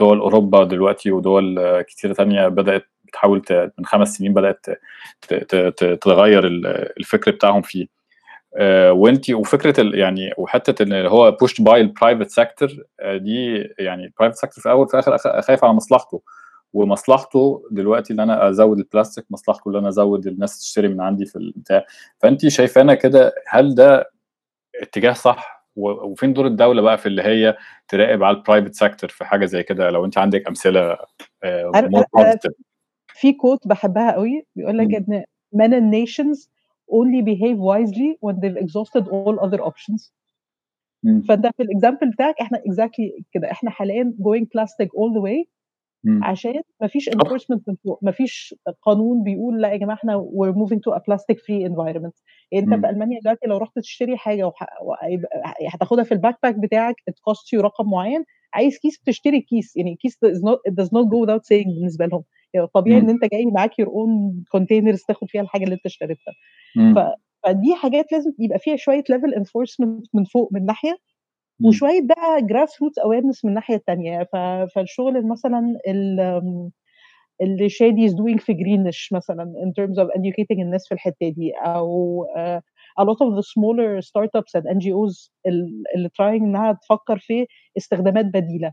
[0.00, 3.42] دول أوروبا دلوقتي ودول كتيره تانية بدأت بتحاول
[3.78, 4.66] من خمس سنين بدأت
[6.00, 6.46] تغير
[6.96, 7.86] الفكر بتاعهم فيه.
[8.90, 12.68] وانت وفكرة يعني وحتة إن هو pushed by ال private sector
[13.04, 16.22] دي يعني ال private sector في الأول في الآخر خايف على مصلحته.
[16.72, 21.36] ومصلحته دلوقتي إن أنا أزود البلاستيك مصلحته إن أنا أزود الناس تشتري من عندي في
[21.36, 21.84] البتاع.
[22.18, 24.10] فانت شايفانا كده هل ده
[24.82, 27.56] اتجاه صح؟ وفين دور الدولة بقى في اللي هي
[27.88, 30.98] تراقب على ال private sector في حاجة زي كده؟ لو انت عندك أمثلة
[33.14, 35.24] في quote بحبها قوي بيقول لك إن
[35.56, 36.48] men and nations
[36.90, 40.12] only behave wisely when they've exhausted all other options
[41.02, 41.22] مم.
[41.28, 45.48] فأنت في ال example بتاعك إحنا exactly كده إحنا حاليا going plastic all the way
[46.04, 46.24] مم.
[46.24, 50.94] عشان مفيش enforcement من فوق مفيش قانون بيقول لا يا جماعة إحنا we're moving to
[50.96, 52.22] a plastic free environment
[52.52, 52.80] يعني أنت مم.
[52.80, 54.66] في ألمانيا دلوقتي لو رحت تشتري حاجة وح...
[55.74, 58.24] هتاخدها في ال backpack بتاعك it costs you رقم معين
[58.54, 62.06] عايز كيس بتشتري كيس يعني كيس is not, it does not go without saying بالنسبة
[62.06, 62.22] لهم
[62.74, 62.98] طبيعي.
[63.00, 66.34] إن أنت جاي معاك your own containers تاخد فيها الحاجة اللي أنت اشتريتها.
[67.44, 70.96] فدي حاجات لازم يبقى فيها شوية level enforcement من فوق من ناحية.
[71.68, 74.28] وشوية بقى grassroots awareness من الناحيه الثانية
[74.74, 76.70] فالشغل مثلا ال-
[77.42, 81.52] اللي شادي is doing في Greenish مثلا in terms of educating الناس في الحتة دي
[81.64, 82.60] أو uh,
[83.00, 88.24] a lot of the smaller startups and NGOs ال- اللي trying إنها تفكر في استخدامات
[88.26, 88.72] بديلة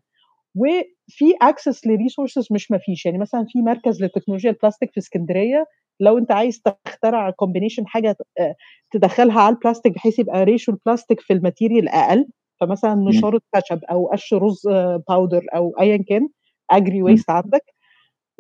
[0.55, 3.05] وفي access ل resources مش مفيش.
[3.05, 5.65] يعني مثلا في مركز لتكنولوجيا البلاستيك في اسكندرية
[5.99, 8.55] لو أنت عايز تخترع combination حاجة آه،
[8.91, 12.27] تدخلها على البلاستيك بحيث يبقى ratio البلاستيك في ال material أقل
[12.61, 14.61] فمثلا نشاره خشب أو قش رز
[15.09, 16.29] powder أو ايا كان
[16.71, 17.63] agri waste عندك.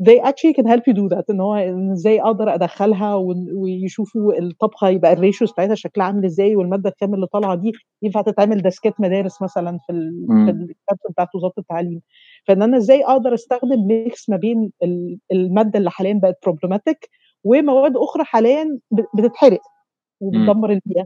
[0.07, 1.23] They actually can help you do that.
[1.29, 1.55] إن هو
[1.93, 3.15] إزاي أقدر أدخلها
[3.55, 8.21] ويشوفوا الطبخة يبقى ال ratios بتاعتها شكلها عامل إزاي والمادة الخام اللي طالعة دي ينفع
[8.21, 10.25] تتعمل ديسكات مدارس مثلا في ال.
[10.45, 12.01] في الكتاب بتاعت وزارة التعليم.
[12.47, 17.09] فإن أنا إزاي أقدر أستخدم mix ما بين ال- المادة اللي حاليا بقت problematic
[17.43, 18.79] ومواد أخرى حاليا
[19.17, 19.61] بتتحرق
[20.21, 21.05] وبتدمر البيئة.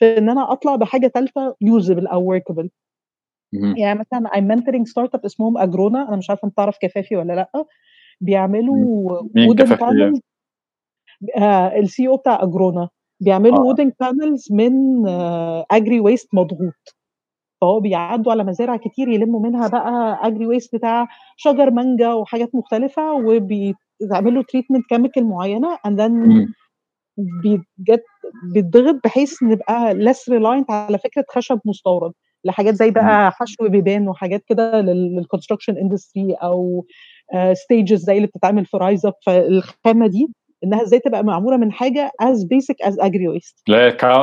[0.00, 2.70] فإن أنا أطلع بحاجة ثالثه usable أو workable
[3.78, 6.08] يعني مثلا I'm mentoring startup اسمهم أجرونا.
[6.08, 7.64] أنا مش عارفة أنت تعرف كفافي ولا لأ.
[8.24, 10.20] بيعملوا wooden panels
[11.36, 12.88] آه السي أو بتاع أجرونا.
[13.20, 13.60] بيعملوا آه.
[13.60, 16.94] wooden panels من آه agri waste مضغوط.
[17.60, 21.06] فهو بيعدوا على مزارع كتير يلموا منها بقى agri waste بتاع
[21.36, 26.12] شجر مانجا وحاجات مختلفة وبيعملوا treatment chemical معينة and then
[27.42, 28.04] بيتجت
[28.54, 32.12] بيتضغط بحيث نبقى less reliant على فكرة خشب مستورد.
[32.44, 36.86] لحاجات زي بقى حشو بيبان وحاجات كده لل construction industry أو
[37.52, 40.26] stages زي اللي بتتعمل في RiseUp فالخامة دي
[40.64, 43.56] إنها إزاي تبقى معمولة من حاجة as basic as agri waste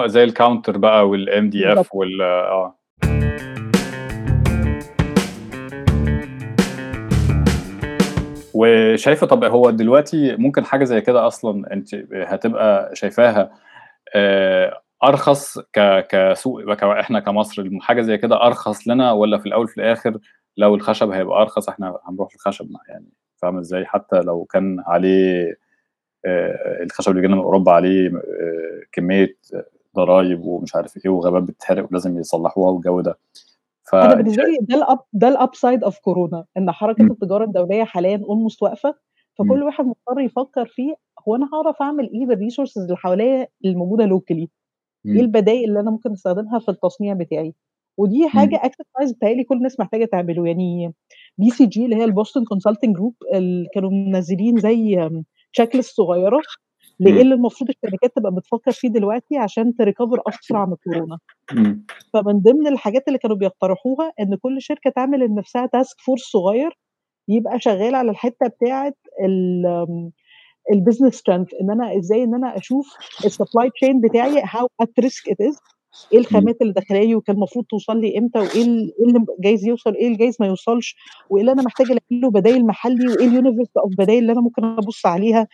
[0.08, 2.76] زي ال counter بقى وال MDF وال آه.
[8.54, 13.52] وشايفة طب هو دلوقتي ممكن حاجة زي كده أصلا أنت هتبقى شايفاها
[15.04, 16.62] أرخص ك كسوق
[17.00, 20.18] إحنا كمصر حاجة زي كده أرخص لنا ولا في الأول في الآخر
[20.58, 25.56] لو الخشب هيبقى أرخص إحنا هنروح للخشب يعني فاهم إزاي؟ حتى لو كان عليه
[26.84, 28.12] الخشب اللي جانا من أوروبا عليه
[28.92, 29.38] كمية
[29.96, 33.18] ضرايب ومش عارف إيه وغابات بتتحرق ولازم يصلحوها والجو ده.
[33.84, 33.96] ف...
[33.96, 37.12] أنا بالنسبة لي ده الاب ده ال upside of كورونا إن حركة م.
[37.12, 38.96] التجارة الدولية حاليا almost واقفة
[39.40, 39.64] فكل.
[39.64, 40.96] واحد مضطر يفكر فيه
[41.28, 44.50] هو أنا هعرف أعمل إيه بال resources اللي حواليا الموجودة locally
[45.06, 47.54] إيه البدائل اللي أنا ممكن أستخدمها في التصنيع بتاعي؟
[48.02, 50.48] ودي حاجة exercise بتهيألي كل الناس محتاجة تعمله.
[50.48, 50.94] يعني
[51.38, 53.16] BCG اللي هي ال Boston Consulting Group
[53.74, 55.10] كانوا منزلين زي
[55.76, 56.42] list صغيرة
[57.00, 61.18] لإيه اللي المفروض الشركات تبقى بتفكر فيه دلوقتي عشان ت recover أسرع من كورونا.
[62.14, 66.78] فمن ضمن الحاجات اللي كانوا بيقترحوها إن كل شركة تعمل لنفسها task force صغير
[67.28, 68.94] يبقى شغال على الحتة بتاعه
[70.72, 72.88] ال business strength إن أنا إزاي إن أنا أشوف
[73.26, 75.58] ال supply chain بتاعي how at risk it is
[76.14, 80.06] إيه الخامات اللي داخلة لي وكان المفروض توصل لي إمتى وإيه اللي جايز يوصل إيه
[80.08, 80.96] اللي جايز ما يوصلش
[81.30, 84.42] وإيه اللي أنا محتاجة ألاقي له بدايل محلي وإيه ال universe of بدايل اللي أنا
[84.42, 85.48] ممكن أبص عليها.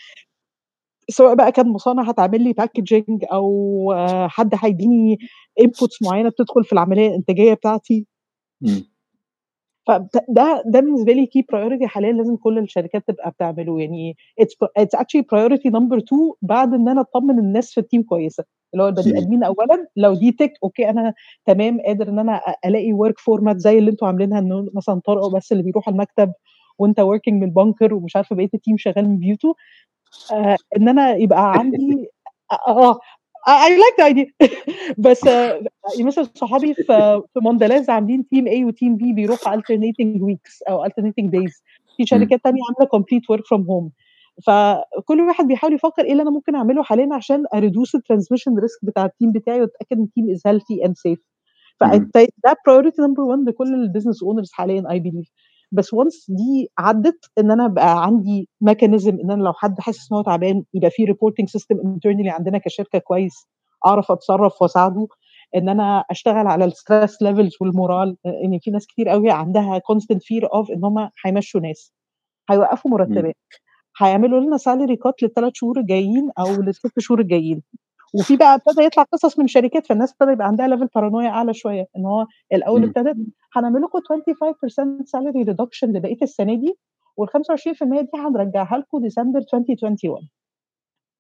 [1.10, 3.94] سواء بقى كان مصانع هتعمل لي packaging أو
[4.30, 5.18] حد هيديني
[5.62, 8.06] inputs معينة بتدخل في العملية الإنتاجية بتاعتي.
[9.88, 10.10] فده
[10.66, 13.80] ده بالنسبة لي key priority حاليا لازم كل الشركات تبقى بتعمله.
[13.82, 18.44] يعني it's actually priority number 2 بعد إن أنا أطمن الناس في ال team كويسة.
[18.74, 21.14] اللي هو البني آدمين اولا لو دي تك أوكي أنا
[21.46, 25.52] تمام قادر إن أنا ألاقي work format زي اللي أنتوا عاملينها إنه مثلا طارق بس
[25.52, 26.34] اللي بيروح المكتب
[26.80, 29.56] وأنت working من ال bunker ومش عارفة بقية ال team شغال من بيوته.
[30.34, 32.10] آه إن أنا يبقى عندي
[32.68, 33.00] آه
[33.48, 34.28] I like the idea
[34.98, 35.62] بس آه
[36.00, 40.86] مثلا صحابي في في موندليز عاملين team A و team B بيروحوا alternating weeks أو
[40.86, 41.64] alternating days
[41.98, 43.92] في شركات تانية عاملة complete work from home
[44.44, 48.60] فكل واحد بيحاول يفكر إيه اللي أنا ممكن أعمله حاليا عشان ا reduce ال transmission
[48.60, 51.20] risk بتاع ال team بتاعي وأتأكد إن ال team is healthy and safe
[51.80, 55.32] فده priority number 1 لكل ال business owners حاليا I believe
[55.72, 60.18] بس once دي عدت إن أنا بقى عندي mechanism إن أنا لو حد حاسس إن
[60.18, 63.34] هو تعبان يبقى في reporting system internally عندنا كشركة كويس
[63.86, 65.08] أعرف أتصرف وأساعده
[65.56, 69.78] إن أنا أشتغل على ال stress levels وال morale إن في ناس كتير قوي عندها
[69.78, 71.94] constant fear of إن هم هيمشوا ناس
[72.50, 73.36] هيوقفوا مرتبات
[74.02, 77.64] هيعملوا لنا salary cut للثلاث شهور الجايين أو للست شهور الجايين.
[78.14, 81.88] وفي بقى ابتدى يطلع قصص من شركات فالناس ابتدى يبقى عندها level paranoia أعلى شوية
[81.98, 83.18] إن هو الأول ابتدت
[83.54, 86.78] هنعمل لكم 25% salary reduction لبقية السنة دي
[87.18, 87.34] وال 25%
[87.84, 90.28] دي هنرجعها لكم ديسمبر 2021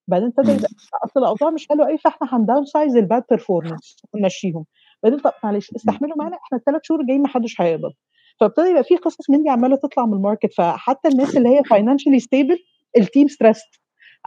[0.07, 0.69] بعدين ابتدى يبقى
[1.05, 4.65] أصل الأوضاع مش حلوة قوي فإحنا هن downsize ال bad performance ونمشيهم.
[5.03, 7.91] بعدين طب معلش استحملوا معانا إحنا الثلاث شهور الجايين ما حدش هيقبض.
[8.39, 11.63] فابتدى يبقى في قصص من دي عمالة تطلع من ال market فحتى الناس اللي هي
[11.63, 12.57] financially stable
[12.97, 13.67] ال team stressed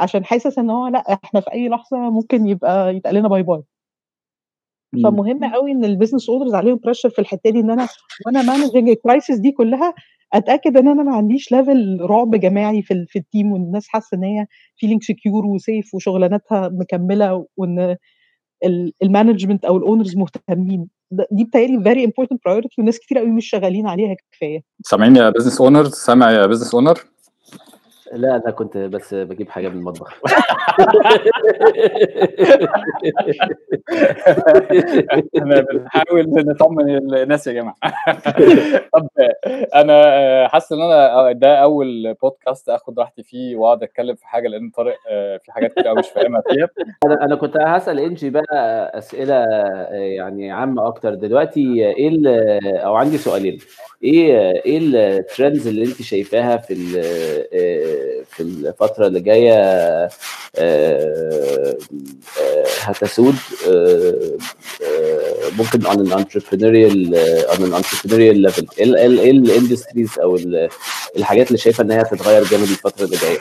[0.00, 3.62] عشان حاسس إن هو لأ إحنا في أي لحظة ممكن يبقى يتقال لنا bye bye
[5.04, 7.88] فمهم قوي إن ال business owners عليهم pressure في الحتة دي إن أنا
[8.26, 9.94] وأنا managing ال crisis دي كلها
[10.32, 14.24] أتأكد إن أنا ما عنديش level رعب جماعي في في ال team والناس حاسة إن
[14.24, 17.96] هي feeling secure و safe وشغلانتها مكملة وإن
[19.02, 20.88] ال management أو ال owners مهتمين.
[21.30, 24.62] دي بتهيألي very important priority وناس كتير قوي مش شغالين عليها كفاية.
[24.84, 26.98] سامعين يا business owner سامع يا business owner
[28.12, 30.20] لا أنا كنت بس بجيب حاجة من المطبخ.
[35.36, 37.76] إحنا بنحاول نطمن الناس يا جماعة.
[38.94, 39.08] طب
[39.74, 44.70] أنا حاسس إن أنا ده أول بودكاست آخد راحتي فيه وأقعد أتكلم في حاجة لأن
[44.70, 44.96] طارق
[45.44, 46.68] في حاجات كتير مش فاهمها فيها.
[47.06, 49.34] أنا أنا كنت هسأل إنجي بقى أسئلة
[49.90, 51.14] يعني عامة أكتر.
[51.14, 52.10] دلوقتي إيه
[52.84, 53.58] أو عندي سؤالين.
[54.04, 56.74] إيه إيه ال trends اللي أنت شايفاها في
[58.24, 60.08] في في الفترة اللي جاية؟
[62.80, 63.34] هتسود
[65.58, 66.96] ممكن on an entrepreneurial
[67.52, 68.78] on an entrepreneurial level.
[68.78, 70.38] إيه ال industries أو
[71.16, 73.38] الحاجات اللي شايفة ان هي هتتغير جامد الفترة اللي جاية.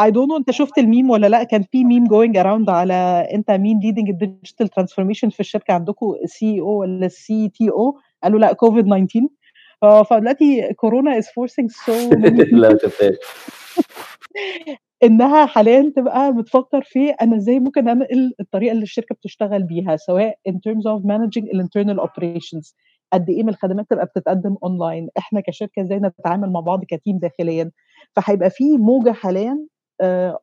[0.00, 3.50] I don't know أنت شفت الميم ولا لأ؟ كان في meme going around على أنت
[3.50, 10.04] مين leading ال digital transformation في الشركة عندكم CEO ولا CTO قالوا لأ كوفيد 19
[10.04, 12.10] فدلوقتي كورونا is forcing so
[12.52, 13.14] لا شفتهاش.
[15.02, 20.38] إنها حاليا تبقى بتفكر في أنا إزاي ممكن أنقل الطريقة اللي الشركة بتشتغل بيها سواء
[20.48, 22.74] in terms of managing ال internal operations.
[23.12, 27.18] قد إيه من الخدمات تبقى بتتقدم اونلاين إحنا كشركة إزاي نتعامل مع بعض ك team
[27.18, 27.70] داخليا.
[28.16, 29.66] فهيبقى في موجة حاليا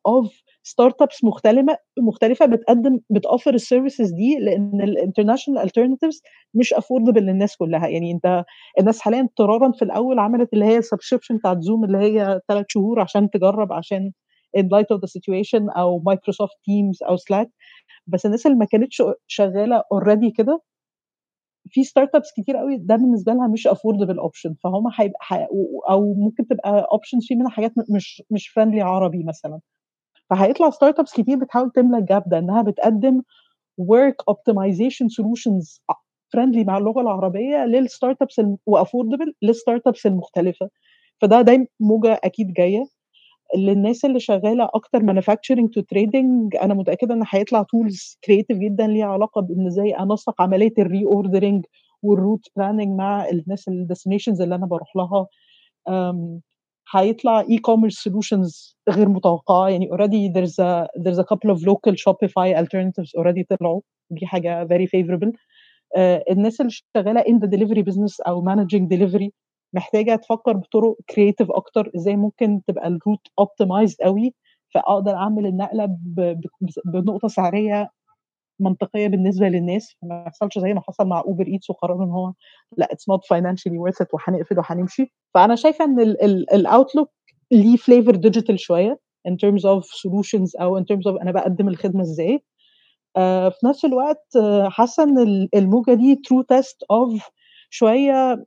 [0.06, 6.22] of startups مختلفه مختلفة بتقدم بتوفر ال services دي لأن ال international alternatives
[6.54, 7.86] مش affordable للناس كلها.
[7.88, 8.44] يعني أنت
[8.80, 13.00] الناس حاليا اضطرارا في الأول عملت اللي هي subscription بتاعت زوم اللي هي ثلاث شهور
[13.00, 14.12] عشان تجرب عشان
[14.58, 17.50] in light of the situation أو مايكروسوفت تيمز أو سلاك
[18.06, 20.62] بس الناس اللي ما كانتش شغالة already كده
[21.68, 25.48] في startups كتير قوي ده بالنسبة لها مش affordable option فهم هيبقى
[25.90, 29.60] أو ممكن تبقى options في منها حاجات مش مش friendly عربي مثلا.
[30.30, 33.22] فهيطلع startups كتير بتحاول تملى ال gap ده إنها بتقدم
[33.78, 35.82] work optimization solutions
[36.34, 40.70] friendly مع اللغة العربية لل startups و affordable لل startups المختلفة.
[41.22, 42.84] فده دايما موجة أكيد جاية.
[43.56, 49.06] للناس اللي شغالة أكتر manufacturing to trading أنا متأكدة إن هيطلع tools creative جدا ليها
[49.06, 51.64] علاقة بإن إزاي أنسق عملية ال reordering
[52.02, 55.26] وال route planning مع الناس ال destinations اللي أنا بروح لها.
[56.94, 59.68] هيطلع e-commerce solutions غير متوقعة.
[59.68, 63.80] يعني already there's a there's a couple of local Shopify alternatives already طلعوا.
[64.10, 65.32] دي حاجة very favorable.
[65.96, 69.28] uh, الناس اللي شغالة in the delivery business أو managing delivery
[69.74, 74.34] محتاجة تفكر بطرق creative أكتر إزاي ممكن تبقى ال route optimized قوي
[74.74, 75.96] فأقدر أعمل النقلة
[76.84, 77.90] بنقطة سعرية
[78.60, 82.32] منطقية بالنسبة للناس ما يحصلش زي ما حصل مع اوبر ايتس وقرروا إن هو
[82.76, 85.12] لأ it's not financially worth وهنقفل وهنمشي.
[85.34, 86.00] فأنا شايفة إن
[86.52, 87.10] ال outlook
[87.52, 92.02] ليه flavor digital شوية in terms of solutions أو in terms of أنا بقدم الخدمة
[92.02, 92.38] إزاي.
[93.18, 97.28] uh, في نفس الوقت uh, حاسة إن الموجة دي true test of
[97.70, 98.44] شوية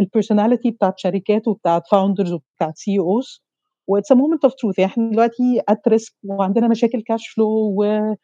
[0.00, 3.42] ال personality بتاعت شركات وبتاعت founders وبتاعت CEOs و
[3.88, 7.46] it's moment of truth يعني إحنا دلوقتي at risk وعندنا مشاكل cash flow
[7.78, 8.14] و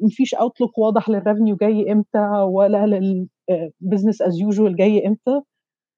[0.00, 5.40] مفيش outlook واضح لل revenue جاي إمتى ولا لل business as usual جاي إمتى.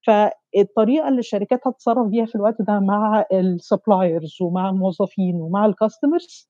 [0.06, 5.74] فالطريقة اللي الشركات هتتصرف بيها في الوقت ده مع ال suppliers ومع الموظفين ومع ال
[5.74, 6.48] customers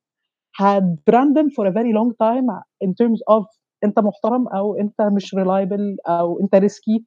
[0.57, 2.46] هت brand them for a very long time
[2.84, 3.44] in terms of
[3.84, 7.05] انت محترم أو انت مش reliable أو انت risky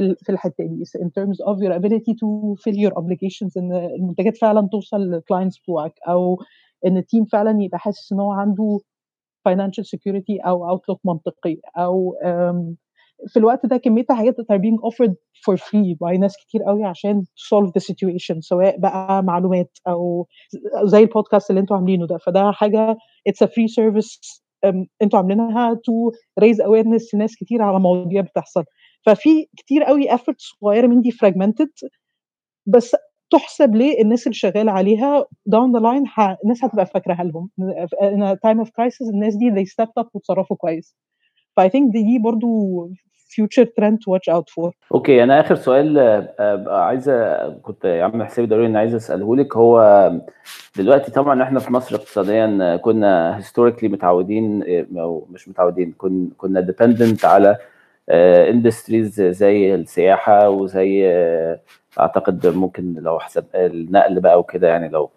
[0.00, 0.84] في في الحتة دي.
[0.84, 5.58] In terms of your ability to fill your obligations إن المنتجات فعلا توصل لل clients
[5.58, 6.38] بتوعك أو
[6.86, 8.78] إن التيم فعلا يبقى حاسس إن هو عنده
[9.48, 12.14] financial security أو outlook منطقي أو
[13.26, 16.84] في الوقت ده كمية حاجات that are being offered for free by ناس كتير قوي
[16.84, 20.26] عشان solve the situation سواء بقى معلومات أو
[20.84, 22.18] زي البودكاست اللي أنتوا عاملينه ده.
[22.18, 22.96] فده حاجة
[23.28, 24.40] it's a free service
[25.02, 26.12] أنتوا عاملينها to
[26.44, 28.64] raise awareness لناس كتير على مواضيع بتحصل.
[29.06, 31.88] ففي كتير قوي efforts صغيرة من دي fragmented
[32.66, 32.96] بس
[33.30, 36.36] تحسب للناس اللي شغالة عليها the line ح...
[36.44, 37.50] الناس هتبقى فاكراها لهم.
[38.02, 40.96] A time of crisis الناس دي they stepped up وتصرفوا كويس.
[41.56, 42.48] ف I think دي, برضو
[43.16, 44.70] future trend to watch out for.
[44.94, 45.98] أوكي أنا آخر سؤال
[46.68, 49.56] عايزه كنت يا عم حسابي ضروري اني عايز أسأله لك.
[49.56, 50.12] هو
[50.76, 54.62] دلوقتي طبعا إحنا في مصر اقتصاديا كنا historically متعودين
[54.98, 55.92] أو مش متعودين
[56.36, 57.58] كنا dependent على
[58.10, 61.06] industries زي السياحة وزي
[62.00, 65.10] أعتقد ممكن لو حسب النقل بقى وكده يعني لو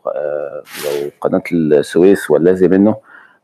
[0.85, 2.95] لو قناة السويس والذي منه.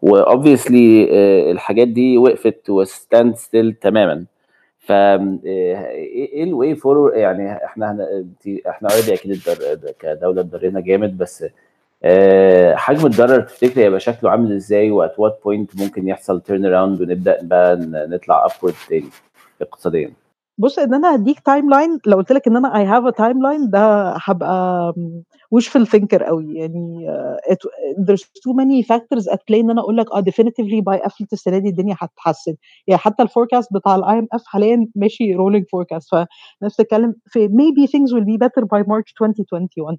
[0.02, 1.08] و obviously
[1.52, 4.26] الحاجات دي وقفت و standstill تماما.
[4.80, 8.08] ف إيه ال way forward يعني إحنا
[8.70, 9.40] إحنا already أكيد
[10.00, 11.46] كدولة اتضرينا جامد بس
[12.76, 17.38] حجم الضرر تفتكري هيبقى شكله عامل إزاي؟ At what point ممكن يحصل turn around ونبدأ
[17.42, 19.10] بقى نطلع upward تاني؟
[19.62, 20.14] اقتصاديا.
[20.58, 24.14] بص إن أنا هديك timeline لو قلت لك إن أنا I have a timeline ده
[24.22, 24.94] هبقى
[25.56, 26.56] wishful thinker قوي.
[26.56, 27.08] يعني
[28.08, 31.58] there's too many factors at play إن أنا أقول لك آه definitively by قفله السنة
[31.58, 32.56] دي الدنيا هتتحسن
[32.88, 37.88] يعني حتى ال forecast بتاع ال IMF حاليا ماشي rolling forecast فالناس بتتكلم في maybe
[37.90, 39.98] things will be better by March 2021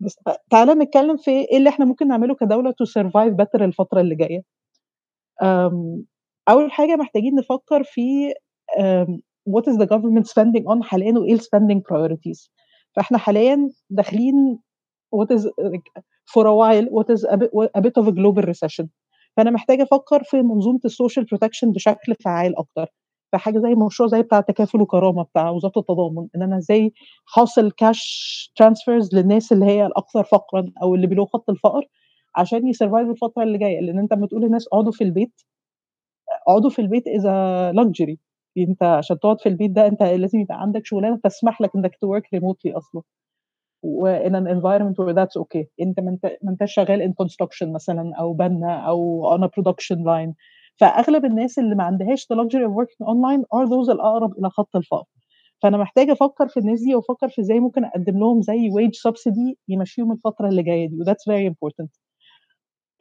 [0.00, 0.16] بس
[0.50, 4.42] تعالى نتكلم في إيه اللي إحنا ممكن نعمله كدولة to survive better الفترة اللي جاية.
[6.48, 8.34] أول حاجة محتاجين نفكر في
[9.54, 12.50] what is the government spending on حاليا وإيه ال spending priorities.
[12.96, 14.58] فإحنا حاليا داخلين
[15.14, 16.02] like
[16.34, 17.36] for a while what is a
[17.80, 18.86] bit, of a global recession.
[19.36, 22.86] فأنا محتاجة أفكر في منظومة ال social protection بشكل فعال أكتر.
[23.32, 26.92] فحاجة زي مشروع زي بتاع تكافل وكرامة بتاع وزارة التضامن إن أنا إزاي
[27.26, 31.88] حاصل cash transfers للناس اللي هي الأكثر فقرا أو اللي below خط الفقر
[32.36, 33.80] عشان ي survive الفترة اللي جاية.
[33.80, 35.40] لأن أنت لما تقول للناس اقعدوا في البيت
[36.48, 38.18] اقعدوا في البيت it's a luxury
[38.58, 42.06] انت عشان تقعد في البيت ده انت لازم يبقى عندك شغلانة تسمح لك انك to
[42.08, 43.02] work remotely أصلا
[43.84, 45.66] و in an environment where that's okay.
[45.82, 50.34] انت ما انت ما انتش شغال in construction مثلا أو بنا أو a production line.
[50.80, 54.76] فأغلب الناس اللي ما عندهاش the luxury of working online are those الأقرب إلى خط
[54.76, 55.06] الفقر.
[55.62, 59.54] فأنا محتاجة أفكر في الناس دي وأفكر في إزاي ممكن أقدم لهم زي wage subsidy
[59.68, 60.96] يمشيهم الفترة اللي جاية دي.
[61.00, 62.05] و that's very important.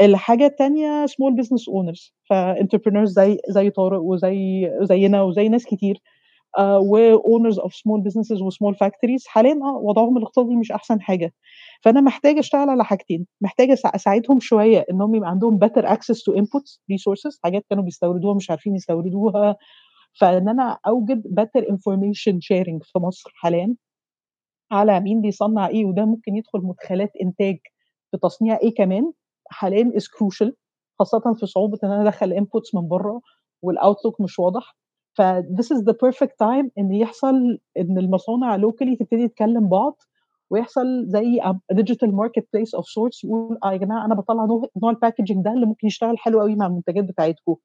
[0.02, 5.96] الحاجة الثانية small business owners ف entrepreneurs زي زي طارق وزي زينا وزي ناس كتير
[6.60, 11.02] uh, و owners of small businesses و small factories حاليا آه وضعهم الاقتصادي مش أحسن
[11.02, 11.34] حاجة.
[11.84, 16.80] فأنا محتاجة أشتغل على حاجتين محتاجة أساعدهم شوية انهم يبقى عندهم better access to inputs
[16.94, 19.56] resources حاجات كانوا بيستوردوها مش عارفين يستوردوها.
[20.20, 23.76] فإن أنا أوجد better information sharing في مصر حاليا
[24.72, 27.58] على مين بيصنع إيه وده ممكن يدخل مدخلات إنتاج
[28.12, 29.12] في تصنيع إيه كمان.
[29.50, 30.52] حاليا is crucial
[31.00, 33.22] خاصه في صعوبة إن أنا أدخل inputs من بره
[33.62, 34.76] وال outlook مش واضح.
[35.14, 39.98] ف this is the perfect time إن يحصل إن المصانع locally تبتدي تكلم بعض
[40.50, 41.42] ويحصل زي
[41.72, 44.46] digital marketplace of sorts يقول آه يا جماعة أنا بطلع
[44.82, 47.56] نوع ال packaging ده اللي ممكن يشتغل حلو قوي مع المنتجات بتاعتكم.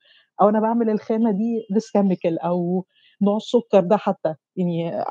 [0.42, 2.84] أو أنا بعمل الخامة دي this chemical أو
[3.22, 4.34] نوع السكر ده حتى.
[4.56, 5.04] يعني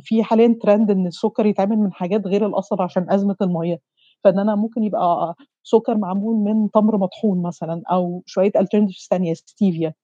[0.00, 3.78] في حاليا ترند إن السكر يتعمل من حاجات غير القصب عشان أزمة الميه
[4.24, 9.94] فإن أنا ممكن يبقى سكر معمول من تمر مطحون مثلا أو شوية alternatives ثانية ستيفيا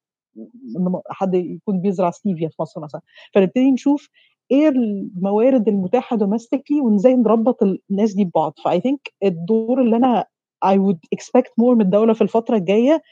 [1.10, 3.00] حد يكون بيزرع ستيفيا في مصر مثلا.
[3.34, 4.08] فنبتدي نشوف
[4.50, 7.58] إيه الموارد المتاحة domestically وازاي نربط
[7.90, 8.54] الناس دي ببعض.
[8.64, 10.24] ف I think الدور اللي أنا
[10.64, 13.02] I would expect more من الدولة في الفترة الجاية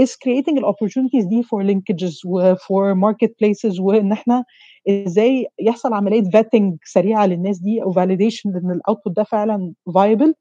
[0.00, 4.44] is creating opportunities دي for linkages و for marketplaces وإن إحنا
[4.88, 10.32] إزاي يحصل عملية vetting سريعة للناس دي أو validation إن ال output ده فعلا viable.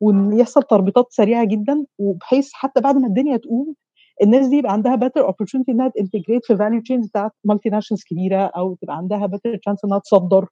[0.00, 3.74] وإن يحصل تربيطات سريعة جدا وبحيث حتى بعد ما الدنيا تقوم
[4.22, 8.44] الناس دي يبقى عندها better opportunity إنها ت integrate في value chains بتاعت multinationals كبيرة
[8.56, 10.46] أو تبقى عندها better chance إنها تصدر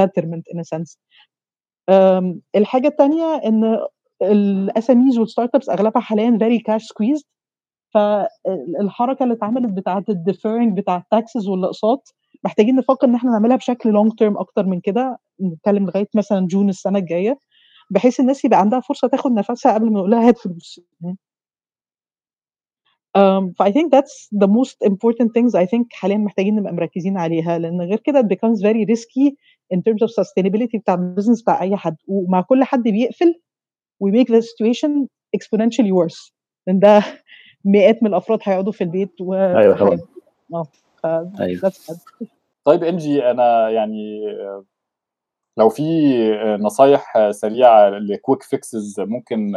[0.00, 0.96] betterment in a sense.
[1.90, 3.78] Um, الحاجة الثانية إن
[4.22, 7.24] ال SMEs وال startups أغلبها حاليا very cash squeezed
[7.94, 12.14] فالحركه اللي اتعملت بتاعه ال deferring بتاع ال taxes والأقساط
[12.44, 16.68] محتاجين نفكر إن إحنا نعملها بشكل long term أكتر من كده نتكلم لغاية مثلا جون
[16.68, 17.38] السنة الجاية
[17.90, 20.80] بحيث الناس يبقى عندها فرصة تاخد نفسها قبل ما نقول لها هات فلوس.
[23.18, 27.58] Um, I think that's the most important things I think حاليا محتاجين نبقى مركزين عليها
[27.58, 29.34] لأن غير كده it becomes very risky
[29.74, 33.34] in terms of sustainability بتاع ال business بتاع أي حد ومع كل حد بيقفل
[34.04, 36.32] we make the situation exponentially worse.
[36.66, 37.02] لأن ده
[37.64, 39.98] مئات من الأفراد هيقعدوا في البيت و أيوه طبعا.
[41.04, 41.32] آه
[41.64, 41.96] bad.
[42.64, 44.20] طيب إنجي أنا يعني
[45.58, 45.84] لو في
[46.60, 49.52] نصايح سريعة ل quick fixes ممكن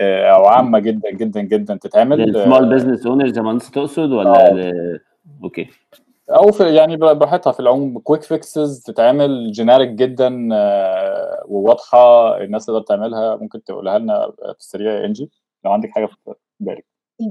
[0.00, 2.18] أو عامة جدا جدا جدا تتعمل.
[2.18, 5.00] للسمول business owners زي ما انت تقصد ولا ل...
[5.44, 5.66] okay
[6.30, 10.48] أو في يعني براحتها في العموم quick fixes تتعمل generic جدا
[11.48, 15.30] وواضحة الناس تقدر تعملها ممكن تقولها لنا في السريع يا انجي
[15.64, 16.16] لو عندك حاجة في
[16.60, 16.84] بالك.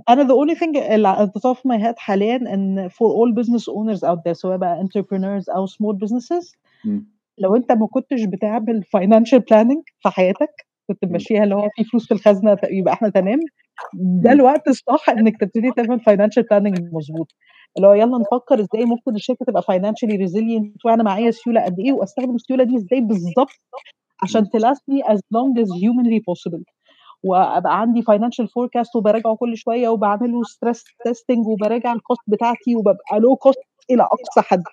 [0.09, 3.43] أنا the only thing اللي at the top of my head حاليا إن for all
[3.43, 6.99] business owners out there سواء بقى entrepreneurs أو small businesses م.
[7.38, 10.49] لو أنت ما كنتش بتعمل financial planning في حياتك
[10.88, 13.39] كنت ماشيها اللي هو في فلوس في الخزنة يبقى إحنا تمام
[13.93, 14.31] ده.
[14.31, 17.27] الوقت الصح إنك تبتدي تعمل financial planning مظبوط
[17.77, 21.93] اللي هو يلا نفكر إزاي ممكن الشركة تبقى financially resilient وأنا معايا سيوله قد إيه
[21.93, 23.61] وأستخدم السيولة دي إزاي بالظبط
[24.23, 26.63] عشان ت last لي as long as humanly possible.
[27.23, 33.19] وأبقى عندي financial forecast وبراجعه كل شوية وبعمله stress testing وبراجع ال cost بتاعتي وببقى
[33.19, 33.59] low cost
[33.91, 34.63] إلى أقصى حد.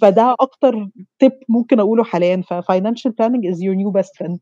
[0.00, 0.88] فده أكتر
[1.24, 4.38] تip ممكن أقوله حاليا ف financial planning is your new best friend.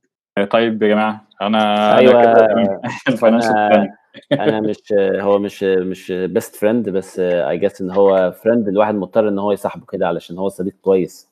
[0.51, 2.81] طيب يا جماعة أنا أيوه أنا تمام.
[3.09, 3.91] ال financial أنا planning
[4.33, 9.29] أنا مش هو مش مش best friend بس I guess إن هو friend الواحد مضطر
[9.29, 11.29] إن هو يصاحبه كده علشان هو صديق كويس.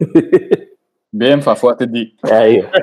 [1.12, 2.12] بينفع في وقت الضيق.
[2.32, 2.70] أيوه.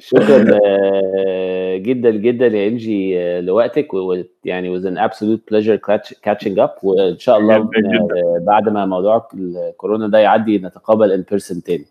[0.00, 6.56] شكرا آه، جدا جدا يا إنجي آه، لوقتك ويعني was an absolute pleasure catch- catching
[6.58, 8.14] up وإن شاء الله جدا جدا.
[8.16, 11.86] آه، بعد ما موضوع الكورونا ده يعدي نتقابل in person تاني.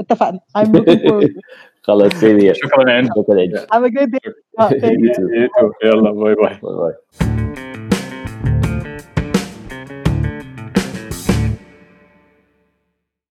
[0.00, 0.40] اتفقنا.
[0.58, 1.32] I'm looking forward to it.
[1.82, 2.54] خلاص سيدي.
[2.54, 3.10] شكرا يا إنجي.
[3.16, 3.58] شكرا يا إنجي.
[3.58, 4.30] Have a great day.
[5.84, 6.58] يلا bye bye.
[6.62, 6.94] Bye bye.